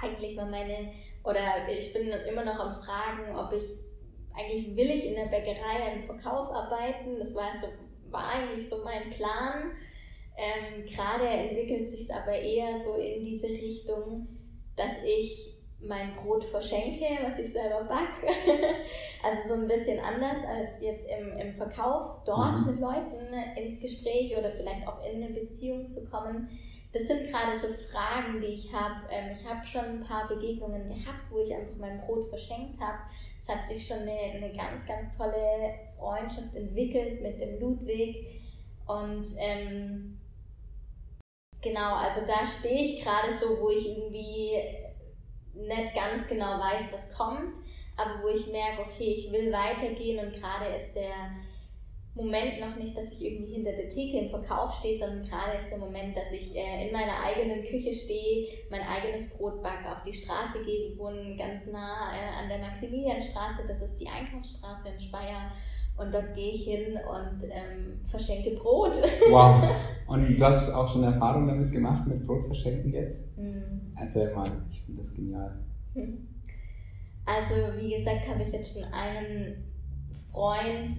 Eigentlich 0.02 0.36
war 0.36 0.46
meine, 0.46 0.92
oder 1.22 1.40
ich 1.70 1.92
bin 1.92 2.08
immer 2.08 2.44
noch 2.44 2.58
am 2.58 2.82
Fragen, 2.82 3.36
ob 3.36 3.52
ich, 3.52 3.64
eigentlich 4.34 4.74
will 4.76 4.90
ich 4.90 5.06
in 5.06 5.14
der 5.14 5.26
Bäckerei 5.26 5.94
im 5.94 6.02
Verkauf 6.02 6.50
arbeiten. 6.50 7.20
Das 7.20 7.36
war, 7.36 7.52
so, 7.60 7.68
war 8.10 8.28
eigentlich 8.28 8.68
so 8.68 8.82
mein 8.82 9.10
Plan. 9.12 9.70
Ähm, 10.36 10.84
Gerade 10.84 11.28
entwickelt 11.28 11.88
sich 11.88 12.02
es 12.02 12.10
aber 12.10 12.32
eher 12.32 12.76
so 12.80 12.96
in 12.96 13.22
diese 13.22 13.46
Richtung, 13.46 14.26
dass 14.74 14.96
ich 15.06 15.51
mein 15.84 16.14
Brot 16.14 16.44
verschenke, 16.44 17.06
was 17.22 17.38
ich 17.38 17.52
selber 17.52 17.84
backe. 17.84 18.26
also 19.22 19.48
so 19.48 19.54
ein 19.54 19.66
bisschen 19.66 19.98
anders 19.98 20.44
als 20.46 20.80
jetzt 20.80 21.06
im, 21.08 21.36
im 21.36 21.54
Verkauf, 21.54 22.22
dort 22.24 22.58
mhm. 22.60 22.66
mit 22.66 22.80
Leuten 22.80 23.34
ins 23.56 23.80
Gespräch 23.80 24.36
oder 24.36 24.50
vielleicht 24.52 24.86
auch 24.86 25.04
in 25.04 25.22
eine 25.22 25.32
Beziehung 25.32 25.88
zu 25.88 26.08
kommen. 26.08 26.48
Das 26.92 27.02
sind 27.06 27.30
gerade 27.30 27.56
so 27.56 27.68
Fragen, 27.90 28.40
die 28.40 28.54
ich 28.54 28.72
habe. 28.72 29.06
Ähm, 29.10 29.32
ich 29.32 29.48
habe 29.48 29.66
schon 29.66 29.84
ein 29.84 30.04
paar 30.04 30.28
Begegnungen 30.28 30.88
gehabt, 30.88 31.30
wo 31.30 31.38
ich 31.38 31.54
einfach 31.54 31.76
mein 31.78 32.00
Brot 32.02 32.28
verschenkt 32.28 32.80
habe. 32.80 32.98
Es 33.40 33.48
hat 33.48 33.66
sich 33.66 33.84
schon 33.84 34.00
eine, 34.00 34.12
eine 34.12 34.54
ganz, 34.54 34.86
ganz 34.86 35.16
tolle 35.16 35.74
Freundschaft 35.98 36.54
entwickelt 36.54 37.22
mit 37.22 37.40
dem 37.40 37.58
Ludwig. 37.58 38.42
Und 38.86 39.26
ähm, 39.38 40.18
genau, 41.62 41.94
also 41.94 42.20
da 42.26 42.46
stehe 42.46 42.84
ich 42.84 43.02
gerade 43.02 43.32
so, 43.32 43.58
wo 43.58 43.70
ich 43.70 43.88
irgendwie 43.88 44.58
nicht 45.54 45.94
ganz 45.94 46.26
genau 46.28 46.58
weiß, 46.58 46.92
was 46.92 47.12
kommt, 47.12 47.56
aber 47.96 48.22
wo 48.22 48.28
ich 48.28 48.46
merke, 48.46 48.82
okay, 48.82 49.14
ich 49.18 49.30
will 49.30 49.52
weitergehen 49.52 50.24
und 50.24 50.32
gerade 50.34 50.66
ist 50.76 50.94
der 50.94 51.32
Moment 52.14 52.60
noch 52.60 52.76
nicht, 52.76 52.96
dass 52.96 53.10
ich 53.10 53.22
irgendwie 53.22 53.54
hinter 53.54 53.72
der 53.72 53.88
Theke 53.88 54.18
im 54.18 54.30
Verkauf 54.30 54.74
stehe, 54.74 54.98
sondern 54.98 55.22
gerade 55.22 55.56
ist 55.56 55.70
der 55.70 55.78
Moment, 55.78 56.14
dass 56.14 56.30
ich 56.30 56.54
äh, 56.54 56.86
in 56.86 56.92
meiner 56.92 57.24
eigenen 57.24 57.64
Küche 57.64 57.94
stehe, 57.94 58.48
mein 58.70 58.82
eigenes 58.82 59.30
Brot 59.30 59.62
backe, 59.62 59.90
auf 59.90 60.02
die 60.02 60.12
Straße 60.12 60.62
gehe. 60.64 60.90
Wir 60.90 61.36
ganz 61.36 61.66
nah 61.66 62.12
äh, 62.12 62.42
an 62.42 62.50
der 62.50 62.58
Maximilianstraße, 62.58 63.64
das 63.66 63.80
ist 63.80 63.96
die 63.96 64.08
Einkaufsstraße 64.08 64.90
in 64.90 65.00
Speyer. 65.00 65.52
Und 65.96 66.12
dort 66.12 66.34
gehe 66.34 66.52
ich 66.52 66.64
hin 66.64 66.94
und 66.94 67.44
ähm, 67.44 68.00
verschenke 68.08 68.56
Brot. 68.56 68.96
Wow. 69.30 69.70
Und 70.06 70.38
du 70.38 70.44
hast 70.44 70.70
auch 70.70 70.86
schon 70.92 71.04
Erfahrung 71.04 71.46
damit 71.46 71.72
gemacht, 71.72 72.06
mit 72.06 72.26
Brot 72.26 72.44
verschenken 72.44 72.92
jetzt? 72.92 73.20
Mhm. 73.38 73.94
Erzähl 73.96 74.34
mal, 74.34 74.50
ich 74.70 74.82
finde 74.82 75.00
das 75.00 75.14
genial. 75.14 75.58
Also, 77.24 77.54
wie 77.78 77.96
gesagt, 77.96 78.28
habe 78.28 78.42
ich 78.42 78.52
jetzt 78.52 78.74
schon 78.74 78.82
einen 78.92 79.62
Freund, 80.32 80.92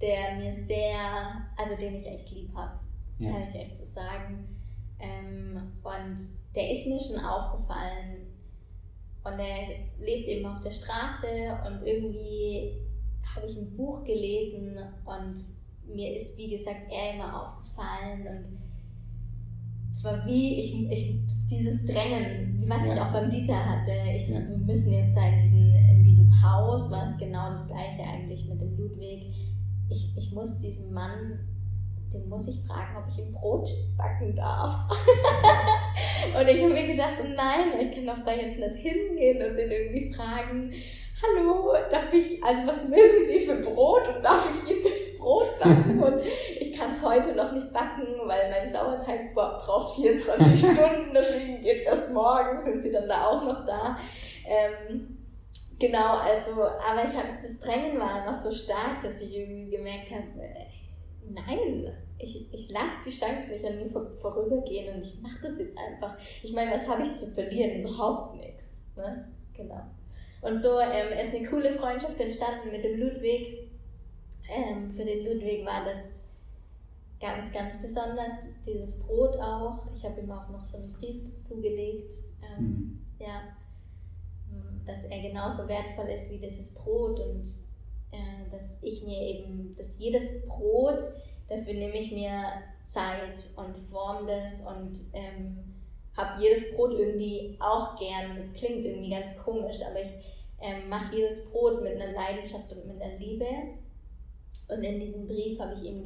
der 0.00 0.36
mir 0.38 0.52
sehr, 0.52 1.44
also 1.56 1.74
den 1.74 1.96
ich 1.96 2.06
echt 2.06 2.30
lieb 2.30 2.54
habe, 2.54 2.78
ja. 3.18 3.32
kann 3.32 3.48
ich 3.48 3.60
echt 3.60 3.76
so 3.76 3.84
sagen. 3.84 4.46
Ähm, 5.00 5.60
und 5.82 6.16
der 6.54 6.72
ist 6.72 6.86
mir 6.86 7.00
schon 7.00 7.18
aufgefallen. 7.18 8.26
Und 9.24 9.40
er 9.40 9.76
lebt 9.98 10.28
eben 10.28 10.46
auf 10.46 10.60
der 10.60 10.70
Straße 10.70 11.26
und 11.66 11.84
irgendwie 11.84 12.85
habe 13.36 13.46
ich 13.46 13.56
ein 13.56 13.76
Buch 13.76 14.04
gelesen 14.04 14.76
und 15.04 15.94
mir 15.94 16.16
ist, 16.16 16.36
wie 16.36 16.50
gesagt, 16.50 16.90
er 16.90 17.14
immer 17.14 17.42
aufgefallen 17.42 18.26
und 18.26 18.58
es 19.92 20.04
war 20.04 20.26
wie 20.26 20.60
ich, 20.60 20.90
ich 20.90 21.20
dieses 21.48 21.86
Drängen, 21.86 22.64
was 22.68 22.86
ja. 22.86 22.94
ich 22.94 23.00
auch 23.00 23.12
beim 23.12 23.30
Dieter 23.30 23.64
hatte. 23.64 23.92
Ich, 24.14 24.28
ja. 24.28 24.40
Wir 24.40 24.58
müssen 24.58 24.92
jetzt 24.92 25.16
da 25.16 25.26
in, 25.26 25.40
diesen, 25.40 25.74
in 25.74 26.04
dieses 26.04 26.30
Haus, 26.42 26.90
war 26.90 27.06
es 27.06 27.16
genau 27.16 27.50
das 27.50 27.66
gleiche 27.66 28.02
eigentlich 28.02 28.46
mit 28.46 28.60
dem 28.60 28.76
Ludwig. 28.76 29.32
Ich, 29.88 30.12
ich 30.16 30.32
muss 30.32 30.58
diesem 30.58 30.92
Mann, 30.92 31.38
den 32.20 32.28
muss 32.28 32.48
ich 32.48 32.60
fragen, 32.66 32.96
ob 32.96 33.08
ich 33.08 33.18
ihm 33.18 33.32
Brot 33.32 33.68
backen 33.96 34.34
darf. 34.34 34.88
und 36.40 36.48
ich 36.48 36.62
habe 36.62 36.72
mir 36.72 36.86
gedacht, 36.86 37.14
oh 37.20 37.28
nein, 37.28 37.80
ich 37.80 37.94
kann 37.94 38.06
doch 38.06 38.24
da 38.24 38.32
jetzt 38.32 38.58
nicht 38.58 38.76
hingehen 38.76 39.48
und 39.48 39.56
den 39.56 39.70
irgendwie 39.70 40.12
fragen 40.12 40.72
hallo, 41.22 41.74
darf 41.90 42.12
ich, 42.12 42.42
also 42.42 42.66
was 42.66 42.84
mögen 42.84 43.26
Sie 43.26 43.40
für 43.40 43.56
Brot 43.56 44.06
und 44.08 44.22
darf 44.22 44.48
ich 44.52 44.70
Ihnen 44.70 44.82
das 44.82 45.18
Brot 45.18 45.58
backen? 45.58 46.02
Und 46.02 46.20
ich 46.60 46.76
kann 46.76 46.90
es 46.90 47.02
heute 47.02 47.34
noch 47.34 47.52
nicht 47.52 47.72
backen, 47.72 48.06
weil 48.26 48.50
mein 48.50 48.72
Sauerteig 48.72 49.34
braucht 49.34 49.94
24 49.96 50.58
Stunden, 50.72 51.14
deswegen 51.14 51.62
geht 51.62 51.80
es 51.80 51.86
erst 51.86 52.10
morgen, 52.10 52.62
sind 52.62 52.82
Sie 52.82 52.92
dann 52.92 53.08
da 53.08 53.26
auch 53.26 53.44
noch 53.44 53.66
da. 53.66 53.96
Ähm, 54.46 55.18
genau, 55.78 56.18
also, 56.18 56.62
aber 56.62 57.08
ich 57.08 57.16
habe, 57.16 57.38
das 57.42 57.58
Drängen 57.60 57.98
war 57.98 58.16
einfach 58.16 58.40
so 58.40 58.52
stark, 58.52 59.02
dass 59.02 59.20
ich 59.22 59.34
irgendwie 59.34 59.70
gemerkt 59.70 60.10
habe, 60.10 60.42
äh, 60.42 60.66
nein, 61.30 61.92
ich, 62.18 62.52
ich 62.52 62.70
lasse 62.70 62.94
die 63.04 63.10
Chance 63.10 63.50
nicht 63.50 63.64
an 63.64 63.76
mir 63.76 63.90
vor, 63.90 64.06
vorübergehen 64.20 64.94
und 64.94 65.02
ich 65.02 65.20
mache 65.20 65.42
das 65.42 65.58
jetzt 65.58 65.76
einfach. 65.78 66.16
Ich 66.42 66.52
meine, 66.52 66.72
was 66.72 66.88
habe 66.88 67.02
ich 67.02 67.14
zu 67.14 67.26
verlieren? 67.28 67.80
Überhaupt 67.80 68.36
nichts. 68.36 68.84
Ne? 68.96 69.28
Genau. 69.54 69.82
Und 70.42 70.58
so 70.58 70.78
ähm, 70.80 71.12
ist 71.18 71.34
eine 71.34 71.48
coole 71.48 71.78
Freundschaft 71.78 72.20
entstanden 72.20 72.70
mit 72.70 72.84
dem 72.84 73.00
Ludwig. 73.00 73.70
Ähm, 74.48 74.90
für 74.92 75.04
den 75.04 75.24
Ludwig 75.24 75.64
war 75.64 75.84
das 75.84 76.20
ganz, 77.20 77.52
ganz 77.52 77.80
besonders, 77.80 78.44
dieses 78.64 78.98
Brot 78.98 79.36
auch. 79.36 79.86
Ich 79.94 80.04
habe 80.04 80.20
ihm 80.20 80.30
auch 80.30 80.48
noch 80.50 80.64
so 80.64 80.76
einen 80.76 80.92
Brief 80.92 81.36
zugelegt. 81.38 82.12
Ähm, 82.42 82.64
mhm. 82.64 83.00
Ja, 83.18 83.42
dass 84.86 85.04
er 85.04 85.20
genauso 85.20 85.68
wertvoll 85.68 86.06
ist 86.06 86.30
wie 86.30 86.38
dieses 86.38 86.72
Brot 86.72 87.18
und 87.20 87.44
äh, 88.12 88.50
dass 88.50 88.78
ich 88.82 89.04
mir 89.04 89.20
eben, 89.20 89.74
dass 89.76 89.98
jedes 89.98 90.46
Brot, 90.46 91.00
dafür 91.48 91.74
nehme 91.74 91.98
ich 91.98 92.12
mir 92.12 92.44
Zeit 92.84 93.48
und 93.56 93.76
form 93.90 94.26
das 94.26 94.62
und 94.62 94.98
ähm, 95.12 95.74
habe 96.16 96.42
jedes 96.42 96.72
Brot 96.74 96.92
irgendwie 96.92 97.56
auch 97.60 97.98
gern. 97.98 98.36
Das 98.36 98.52
klingt 98.54 98.84
irgendwie 98.84 99.10
ganz 99.10 99.36
komisch, 99.38 99.78
aber 99.88 100.02
ich 100.02 100.10
ähm, 100.60 100.88
mache 100.88 101.14
jedes 101.14 101.50
Brot 101.50 101.82
mit 101.82 102.00
einer 102.00 102.12
Leidenschaft 102.12 102.72
und 102.72 102.86
mit 102.86 103.00
einer 103.00 103.18
Liebe. 103.18 103.46
Und 104.68 104.82
in 104.82 104.98
diesen 105.00 105.28
Brief 105.28 105.60
habe 105.60 105.74
ich 105.74 105.84
ihm 105.84 106.04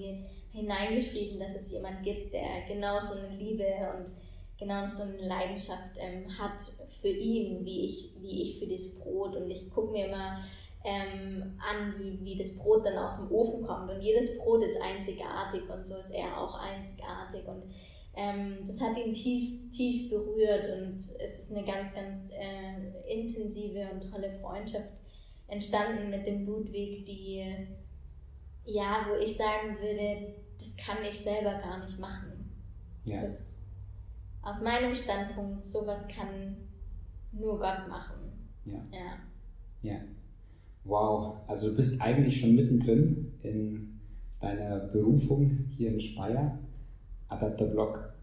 hineingeschrieben, 0.53 1.39
dass 1.39 1.55
es 1.55 1.71
jemand 1.71 2.03
gibt, 2.03 2.35
der 2.35 2.67
genauso 2.69 3.15
eine 3.15 3.35
Liebe 3.37 3.65
und 3.97 4.11
genauso 4.59 5.05
eine 5.05 5.17
Leidenschaft 5.17 5.97
ähm, 5.99 6.27
hat 6.39 6.61
für 7.01 7.09
ihn, 7.09 7.65
wie 7.65 7.87
ich, 7.87 8.13
wie 8.21 8.43
ich 8.43 8.59
für 8.59 8.67
das 8.67 8.99
Brot. 8.99 9.37
Und 9.37 9.51
ich 9.51 9.71
gucke 9.71 9.93
mir 9.93 10.07
immer 10.07 10.45
ähm, 10.85 11.59
an, 11.59 11.95
wie, 11.99 12.25
wie 12.25 12.39
das 12.39 12.57
Brot 12.57 12.87
dann 12.87 12.97
aus 12.97 13.19
dem 13.19 13.31
Ofen 13.31 13.63
kommt. 13.63 13.91
Und 13.91 14.01
jedes 14.01 14.37
Brot 14.39 14.65
ist 14.65 14.81
einzigartig 14.81 15.69
und 15.69 15.85
so 15.85 15.97
ist 15.97 16.11
er 16.11 16.39
auch 16.39 16.55
einzigartig. 16.55 17.47
Und 17.47 17.65
ähm, 18.15 18.67
das 18.67 18.81
hat 18.81 18.97
ihn 18.97 19.13
tief, 19.13 19.71
tief 19.71 20.11
berührt 20.11 20.69
und 20.77 20.97
es 20.97 21.41
ist 21.41 21.53
eine 21.53 21.65
ganz, 21.65 21.95
ganz 21.95 22.31
äh, 22.33 23.13
intensive 23.13 23.89
und 23.93 24.11
tolle 24.11 24.33
Freundschaft 24.41 24.89
entstanden 25.49 26.11
mit 26.11 26.27
dem 26.27 26.47
Ludwig, 26.47 27.05
die, 27.05 27.45
ja, 28.65 29.07
wo 29.09 29.17
ich 29.17 29.37
sagen 29.37 29.77
würde, 29.81 30.35
das 30.59 30.77
kann 30.77 30.99
ich 31.03 31.19
selber 31.21 31.59
gar 31.59 31.85
nicht 31.85 31.99
machen. 31.99 32.51
Ja. 33.05 33.23
Das, 33.23 33.57
aus 34.43 34.61
meinem 34.61 34.95
Standpunkt, 34.95 35.65
sowas 35.65 36.07
kann 36.09 36.57
nur 37.33 37.59
Gott 37.59 37.89
machen. 37.89 38.49
Ja. 38.65 38.81
ja. 38.93 39.19
Ja. 39.83 40.01
Wow, 40.85 41.37
also 41.47 41.71
du 41.71 41.77
bist 41.77 42.01
eigentlich 42.01 42.41
schon 42.41 42.55
mittendrin 42.55 43.33
in 43.43 44.01
deiner 44.41 44.79
Berufung 44.79 45.67
hier 45.69 45.93
in 45.93 46.01
Speyer. 46.01 46.59
Adapterblock 47.29 48.15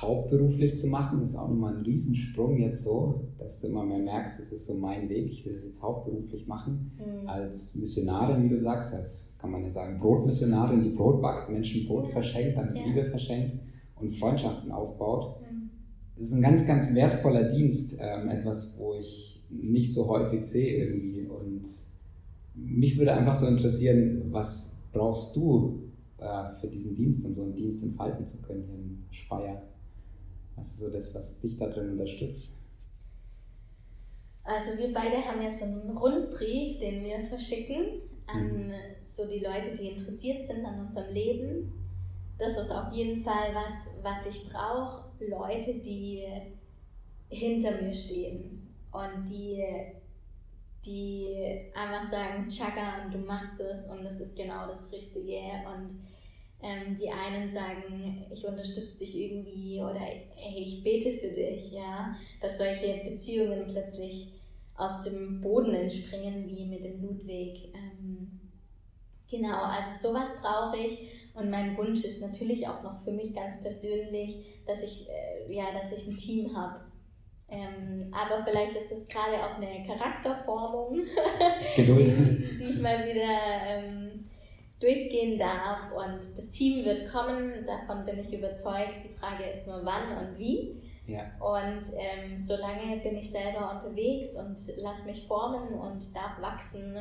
hauptberuflich 0.00 0.78
zu 0.78 0.88
machen, 0.88 1.22
ist 1.22 1.36
auch 1.36 1.48
nochmal 1.48 1.76
ein 1.76 1.82
Riesensprung 1.82 2.58
jetzt 2.58 2.82
so, 2.82 3.28
dass 3.38 3.60
du 3.60 3.68
immer 3.68 3.84
mehr 3.84 3.98
merkst, 3.98 4.40
das 4.40 4.52
ist 4.52 4.66
so 4.66 4.74
mein 4.74 5.08
Weg, 5.08 5.26
ich 5.30 5.44
will 5.44 5.52
das 5.52 5.64
jetzt 5.64 5.82
hauptberuflich 5.82 6.46
machen, 6.46 6.92
mhm. 6.98 7.28
als 7.28 7.76
Missionarin, 7.76 8.44
wie 8.44 8.48
du 8.48 8.60
sagst, 8.60 8.94
als 8.94 9.34
kann 9.38 9.50
man 9.50 9.62
ja 9.62 9.70
sagen, 9.70 10.00
Brotmissionarin, 10.00 10.82
die 10.82 10.90
Brot 10.90 11.22
backt, 11.22 11.50
Menschen 11.50 11.86
Brot 11.86 12.08
verschenkt, 12.08 12.56
dann 12.56 12.74
ja. 12.74 12.84
Liebe 12.84 13.04
verschenkt 13.04 13.60
und 14.00 14.16
Freundschaften 14.16 14.72
aufbaut. 14.72 15.40
Mhm. 15.40 15.70
Das 16.16 16.28
ist 16.28 16.34
ein 16.34 16.42
ganz, 16.42 16.66
ganz 16.66 16.94
wertvoller 16.94 17.44
Dienst, 17.44 17.96
ähm, 18.00 18.28
etwas, 18.28 18.76
wo 18.78 18.94
ich 18.94 19.44
nicht 19.50 19.92
so 19.92 20.08
häufig 20.08 20.42
sehe 20.42 20.84
irgendwie 20.84 21.26
und 21.26 21.62
mich 22.54 22.96
würde 22.98 23.12
einfach 23.12 23.36
so 23.36 23.46
interessieren, 23.46 24.32
was 24.32 24.82
brauchst 24.92 25.34
du 25.36 25.90
äh, 26.18 26.54
für 26.60 26.68
diesen 26.68 26.94
Dienst, 26.94 27.26
um 27.26 27.34
so 27.34 27.42
einen 27.42 27.54
Dienst 27.54 27.82
entfalten 27.82 28.26
zu 28.26 28.40
können 28.42 28.64
hier 28.64 28.78
in 28.78 29.04
Speyer? 29.10 29.62
Was 30.56 30.68
ist 30.68 30.78
so 30.78 30.90
das, 30.90 31.14
was 31.14 31.40
dich 31.40 31.56
da 31.56 31.68
drin 31.68 31.90
unterstützt? 31.90 32.54
Also 34.44 34.78
wir 34.78 34.92
beide 34.92 35.16
haben 35.16 35.42
ja 35.42 35.50
so 35.50 35.64
einen 35.64 35.96
Rundbrief, 35.96 36.78
den 36.78 37.02
wir 37.02 37.26
verschicken 37.28 38.02
an 38.26 38.68
mhm. 38.68 38.72
so 39.02 39.26
die 39.26 39.40
Leute, 39.40 39.74
die 39.76 39.88
interessiert 39.88 40.46
sind 40.46 40.64
an 40.64 40.86
unserem 40.86 41.12
Leben. 41.12 41.72
Das 42.38 42.56
ist 42.56 42.70
auf 42.70 42.92
jeden 42.92 43.22
Fall 43.22 43.54
was, 43.54 43.94
was 44.02 44.26
ich 44.26 44.48
brauche. 44.48 45.04
Leute, 45.20 45.74
die 45.74 46.24
hinter 47.28 47.80
mir 47.80 47.94
stehen 47.94 48.68
und 48.92 49.28
die 49.28 49.64
die 50.86 51.70
einfach 51.74 52.10
sagen, 52.10 52.48
Chaka, 52.48 53.08
du 53.10 53.18
machst 53.18 53.60
es 53.60 53.86
und 53.88 54.04
das 54.04 54.20
ist 54.20 54.36
genau 54.36 54.66
das 54.66 54.90
Richtige. 54.92 55.40
Und 55.66 56.00
ähm, 56.62 56.96
die 56.96 57.10
einen 57.10 57.50
sagen, 57.50 58.26
ich 58.32 58.46
unterstütze 58.46 58.98
dich 58.98 59.18
irgendwie 59.18 59.80
oder 59.80 60.00
hey, 60.00 60.62
ich 60.62 60.82
bete 60.82 61.12
für 61.18 61.28
dich, 61.28 61.72
ja, 61.72 62.16
dass 62.40 62.58
solche 62.58 63.02
Beziehungen 63.04 63.66
plötzlich 63.70 64.32
aus 64.76 65.02
dem 65.04 65.40
Boden 65.40 65.74
entspringen, 65.74 66.46
wie 66.48 66.64
mit 66.66 66.84
dem 66.84 67.02
Ludwig. 67.02 67.72
Ähm, 67.74 68.40
genau, 69.30 69.62
also 69.64 70.08
sowas 70.08 70.32
brauche 70.40 70.78
ich 70.78 70.98
und 71.34 71.50
mein 71.50 71.76
Wunsch 71.76 72.04
ist 72.04 72.20
natürlich 72.20 72.66
auch 72.66 72.82
noch 72.82 73.02
für 73.04 73.12
mich 73.12 73.34
ganz 73.34 73.60
persönlich, 73.60 74.62
dass 74.66 74.82
ich, 74.82 75.08
äh, 75.08 75.54
ja, 75.54 75.64
dass 75.72 75.92
ich 75.92 76.06
ein 76.06 76.16
Team 76.16 76.56
habe 76.56 76.83
ähm, 77.54 78.12
aber 78.12 78.44
vielleicht 78.44 78.76
ist 78.76 78.90
das 78.90 79.08
gerade 79.08 79.36
auch 79.36 79.56
eine 79.56 79.86
Charakterformung, 79.86 80.94
die, 81.76 81.82
die, 81.84 82.64
ich 82.64 82.80
mal 82.80 82.98
wieder 83.04 83.30
ähm, 83.66 84.28
durchgehen 84.80 85.38
darf. 85.38 85.92
Und 85.92 86.36
das 86.36 86.50
Team 86.50 86.84
wird 86.84 87.10
kommen, 87.12 87.64
davon 87.64 88.04
bin 88.04 88.18
ich 88.18 88.32
überzeugt. 88.32 89.04
Die 89.04 89.14
Frage 89.20 89.44
ist 89.44 89.66
nur 89.66 89.84
wann 89.84 90.18
und 90.18 90.38
wie. 90.38 90.82
Ja. 91.06 91.22
Und 91.38 91.82
ähm, 91.96 92.38
solange 92.38 92.96
bin 92.98 93.16
ich 93.18 93.30
selber 93.30 93.70
unterwegs 93.70 94.36
und 94.36 94.56
lass 94.78 95.04
mich 95.04 95.26
formen 95.26 95.74
und 95.74 96.14
darf 96.14 96.40
wachsen 96.40 96.96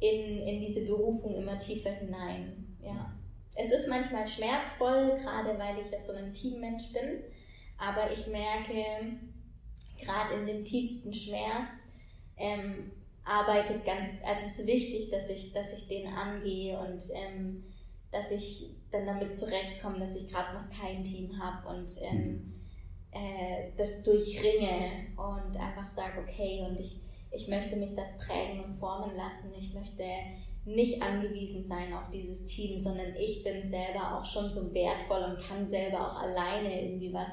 in, 0.00 0.46
in 0.46 0.60
diese 0.60 0.84
Berufung 0.84 1.34
immer 1.34 1.58
tiefer 1.58 1.90
hinein. 1.90 2.76
Ja. 2.84 3.12
Es 3.54 3.70
ist 3.70 3.88
manchmal 3.88 4.26
schmerzvoll, 4.26 5.18
gerade 5.20 5.58
weil 5.58 5.84
ich 5.84 5.90
ja 5.90 5.98
so 5.98 6.12
ein 6.12 6.32
Teammensch 6.32 6.92
bin. 6.92 7.22
Aber 7.78 8.12
ich 8.12 8.26
merke, 8.26 9.18
gerade 10.02 10.34
in 10.34 10.46
dem 10.46 10.64
tiefsten 10.64 11.14
Schmerz, 11.14 11.72
ähm, 12.36 12.92
arbeitet 13.24 13.84
ganz, 13.84 14.10
also 14.24 14.40
es 14.46 14.58
ist 14.58 14.66
wichtig, 14.66 15.10
dass 15.10 15.28
ich, 15.28 15.52
dass 15.52 15.72
ich 15.72 15.86
den 15.88 16.08
angehe 16.08 16.78
und 16.78 17.02
ähm, 17.14 17.64
dass 18.10 18.30
ich 18.30 18.74
dann 18.90 19.06
damit 19.06 19.36
zurechtkomme, 19.36 19.98
dass 19.98 20.16
ich 20.16 20.28
gerade 20.28 20.54
noch 20.54 20.68
kein 20.68 21.02
Team 21.02 21.38
habe 21.40 21.68
und 21.68 21.90
ähm, 22.02 22.18
mhm. 22.18 22.54
äh, 23.12 23.70
das 23.76 24.02
durchringe 24.02 25.08
und 25.16 25.56
einfach 25.56 25.88
sage, 25.88 26.20
okay, 26.20 26.62
und 26.68 26.78
ich, 26.78 27.00
ich 27.30 27.48
möchte 27.48 27.76
mich 27.76 27.94
da 27.94 28.02
prägen 28.18 28.62
und 28.62 28.74
formen 28.74 29.16
lassen. 29.16 29.52
Ich 29.58 29.72
möchte 29.72 30.04
nicht 30.64 31.02
angewiesen 31.02 31.64
sein 31.64 31.92
auf 31.92 32.10
dieses 32.12 32.44
Team, 32.44 32.78
sondern 32.78 33.16
ich 33.16 33.42
bin 33.42 33.62
selber 33.62 34.18
auch 34.18 34.24
schon 34.24 34.52
so 34.52 34.72
wertvoll 34.74 35.22
und 35.22 35.42
kann 35.42 35.66
selber 35.66 36.12
auch 36.12 36.22
alleine 36.22 36.82
irgendwie 36.82 37.12
was 37.12 37.30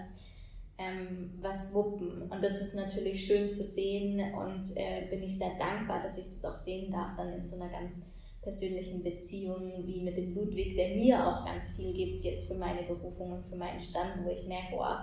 ähm, 0.79 1.31
was 1.41 1.73
wuppen. 1.73 2.23
Und 2.23 2.41
das 2.41 2.61
ist 2.61 2.73
natürlich 2.73 3.25
schön 3.25 3.51
zu 3.51 3.63
sehen 3.63 4.33
und 4.33 4.75
äh, 4.75 5.07
bin 5.09 5.21
ich 5.21 5.37
sehr 5.37 5.51
dankbar, 5.59 6.01
dass 6.01 6.17
ich 6.17 6.25
das 6.29 6.45
auch 6.45 6.57
sehen 6.57 6.91
darf, 6.91 7.15
dann 7.17 7.33
in 7.33 7.43
so 7.43 7.57
einer 7.57 7.69
ganz 7.69 7.95
persönlichen 8.41 9.03
Beziehung 9.03 9.73
wie 9.85 10.01
mit 10.01 10.15
dem 10.15 10.33
Ludwig, 10.33 10.75
der 10.77 10.95
mir 10.95 11.19
auch 11.27 11.45
ganz 11.45 11.71
viel 11.71 11.93
gibt 11.93 12.23
jetzt 12.23 12.47
für 12.47 12.55
meine 12.55 12.83
Berufung 12.83 13.33
und 13.33 13.45
für 13.45 13.57
meinen 13.57 13.79
Stand, 13.79 14.23
wo 14.23 14.29
ich 14.29 14.47
merke, 14.47 14.75
oh, 14.77 14.95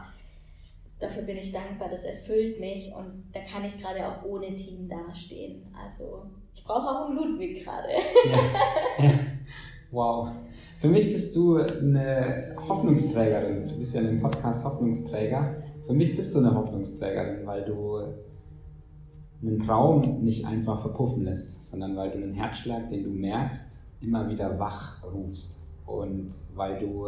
dafür 0.98 1.22
bin 1.24 1.36
ich 1.36 1.52
dankbar, 1.52 1.90
das 1.90 2.04
erfüllt 2.04 2.58
mich 2.58 2.90
und 2.94 3.30
da 3.34 3.40
kann 3.40 3.66
ich 3.66 3.76
gerade 3.78 4.08
auch 4.08 4.24
ohne 4.24 4.56
Team 4.56 4.88
dastehen. 4.88 5.62
Also 5.84 6.24
ich 6.54 6.64
brauche 6.64 6.88
auch 6.88 7.06
einen 7.06 7.16
Ludwig 7.16 7.62
gerade. 7.62 7.90
Ja. 8.24 9.04
Ja. 9.04 9.20
Wow. 9.92 10.32
Für 10.76 10.88
mich 10.88 11.10
bist 11.10 11.34
du 11.34 11.56
eine 11.56 12.54
Hoffnungsträgerin. 12.68 13.66
Du 13.66 13.78
bist 13.78 13.94
ja 13.94 14.02
in 14.02 14.08
dem 14.08 14.20
Podcast 14.20 14.62
Hoffnungsträger. 14.62 15.62
Für 15.86 15.94
mich 15.94 16.14
bist 16.14 16.34
du 16.34 16.38
eine 16.38 16.54
Hoffnungsträgerin, 16.54 17.46
weil 17.46 17.64
du 17.64 17.96
einen 19.40 19.58
Traum 19.58 20.22
nicht 20.22 20.44
einfach 20.44 20.82
verpuffen 20.82 21.24
lässt, 21.24 21.64
sondern 21.64 21.96
weil 21.96 22.10
du 22.10 22.18
einen 22.18 22.34
Herzschlag, 22.34 22.90
den 22.90 23.04
du 23.04 23.10
merkst, 23.10 23.80
immer 24.02 24.28
wieder 24.28 24.58
wach 24.58 25.02
rufst. 25.02 25.58
Und 25.86 26.28
weil 26.54 26.78
du 26.78 27.06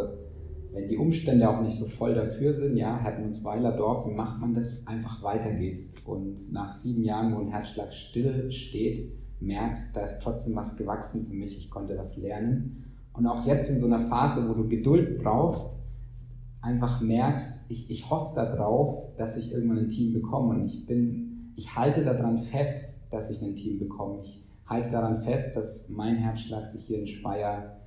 wenn 0.73 0.89
die 0.89 0.97
Umstände 0.97 1.49
auch 1.49 1.61
nicht 1.63 1.77
so 1.77 1.87
voll 1.87 2.15
dafür 2.15 2.53
sind, 2.53 2.77
ja, 2.77 2.99
Hertmannsweiler 2.99 3.73
Dorf, 3.73 4.07
wie 4.07 4.15
macht 4.15 4.39
man 4.39 4.55
das? 4.55 4.87
Einfach 4.87 5.23
weitergehst 5.23 6.07
und 6.07 6.53
nach 6.53 6.71
sieben 6.71 7.05
Jahren, 7.05 7.35
wo 7.35 7.41
ein 7.41 7.51
Herzschlag 7.51 7.93
still 7.93 8.51
steht, 8.51 9.13
merkst, 9.41 9.97
da 9.97 10.03
ist 10.03 10.21
trotzdem 10.21 10.57
was 10.57 10.77
gewachsen 10.77 11.27
für 11.27 11.35
mich, 11.35 11.57
ich 11.57 11.71
konnte 11.71 11.97
was 11.97 12.17
lernen. 12.19 12.88
Und 13.19 13.27
auch 13.27 13.45
jetzt 13.45 13.69
in 13.69 13.79
so 13.79 13.87
einer 13.87 14.01
Phase, 14.01 14.49
wo 14.49 14.55
du 14.55 14.69
Geduld 14.69 15.19
brauchst, 15.23 15.77
einfach 16.61 17.01
merkst, 17.01 17.65
ich, 17.69 17.91
ich 17.91 18.11
hoffe 18.11 18.35
darauf, 18.35 19.17
dass 19.17 19.37
ich 19.37 19.53
irgendwann 19.53 19.79
ein 19.79 19.89
Team 19.89 20.13
bekomme 20.13 20.55
und 20.55 20.67
ich 20.67 20.87
bin, 20.87 21.53
ich 21.57 21.77
halte 21.77 22.05
daran 22.05 22.39
fest, 22.39 23.01
dass 23.11 23.31
ich 23.31 23.43
ein 23.43 23.57
Team 23.57 23.79
bekomme. 23.79 24.21
Ich 24.23 24.41
halte 24.67 24.91
daran 24.91 25.23
fest, 25.23 25.57
dass 25.57 25.89
mein 25.89 26.17
Herzschlag 26.17 26.67
sich 26.67 26.85
hier 26.85 27.01
in 27.01 27.07
Speyer 27.07 27.79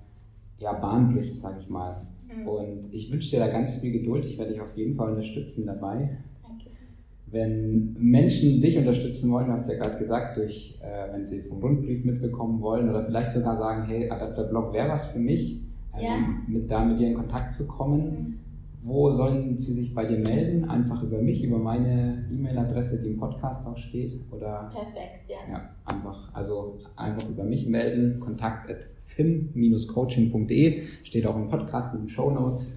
ja, 0.58 0.74
Bahn 0.74 1.14
bricht, 1.14 1.38
sage 1.38 1.60
ich 1.60 1.70
mal. 1.70 2.08
Mhm. 2.28 2.48
Und 2.48 2.94
ich 2.94 3.12
wünsche 3.12 3.30
dir 3.30 3.40
da 3.40 3.48
ganz 3.48 3.76
viel 3.76 3.92
Geduld. 3.92 4.26
Ich 4.26 4.38
werde 4.38 4.52
dich 4.52 4.62
auf 4.62 4.76
jeden 4.76 4.96
Fall 4.96 5.10
unterstützen 5.10 5.66
dabei. 5.66 6.18
Wenn 7.32 7.96
Menschen 7.98 8.60
dich 8.60 8.78
unterstützen 8.78 9.32
wollen, 9.32 9.52
hast 9.52 9.70
du 9.70 9.74
ja 9.74 9.80
gerade 9.80 9.98
gesagt, 9.98 10.38
durch, 10.38 10.78
äh, 10.82 11.14
wenn 11.14 11.26
sie 11.26 11.42
vom 11.42 11.60
Rundbrief 11.60 12.04
mitbekommen 12.04 12.62
wollen 12.62 12.90
oder 12.90 13.04
vielleicht 13.04 13.32
sogar 13.32 13.58
sagen, 13.58 13.88
hey, 13.88 14.10
Adapterblog 14.10 14.74
wäre 14.74 14.90
was 14.90 15.08
für 15.08 15.20
mich, 15.20 15.62
ähm, 15.94 16.04
ja. 16.04 16.16
mit, 16.48 16.70
da 16.70 16.84
mit 16.84 17.00
dir 17.00 17.08
in 17.08 17.14
Kontakt 17.14 17.54
zu 17.54 17.68
kommen. 17.68 18.02
Mhm. 18.02 18.38
Wo 18.84 19.12
sollen 19.12 19.60
Sie 19.60 19.74
sich 19.74 19.94
bei 19.94 20.06
dir 20.06 20.18
melden? 20.18 20.68
Einfach 20.68 21.04
über 21.04 21.22
mich, 21.22 21.44
über 21.44 21.60
meine 21.60 22.26
E-Mail-Adresse, 22.32 23.02
die 23.04 23.10
im 23.10 23.18
Podcast 23.18 23.68
auch 23.68 23.78
steht? 23.78 24.20
Oder? 24.32 24.72
Perfekt, 24.74 25.30
ja. 25.30 25.38
Ja, 25.52 25.70
einfach, 25.86 26.34
also 26.34 26.80
einfach 26.96 27.30
über 27.30 27.44
mich 27.44 27.68
melden. 27.68 28.20
Kontakt 28.20 28.72
at 28.72 28.88
film-coaching.de 29.02 30.84
steht 31.04 31.28
auch 31.28 31.36
im 31.36 31.48
Podcast 31.48 31.94
in 31.94 32.02
den 32.02 32.10
Show 32.10 32.32
Notes. 32.32 32.72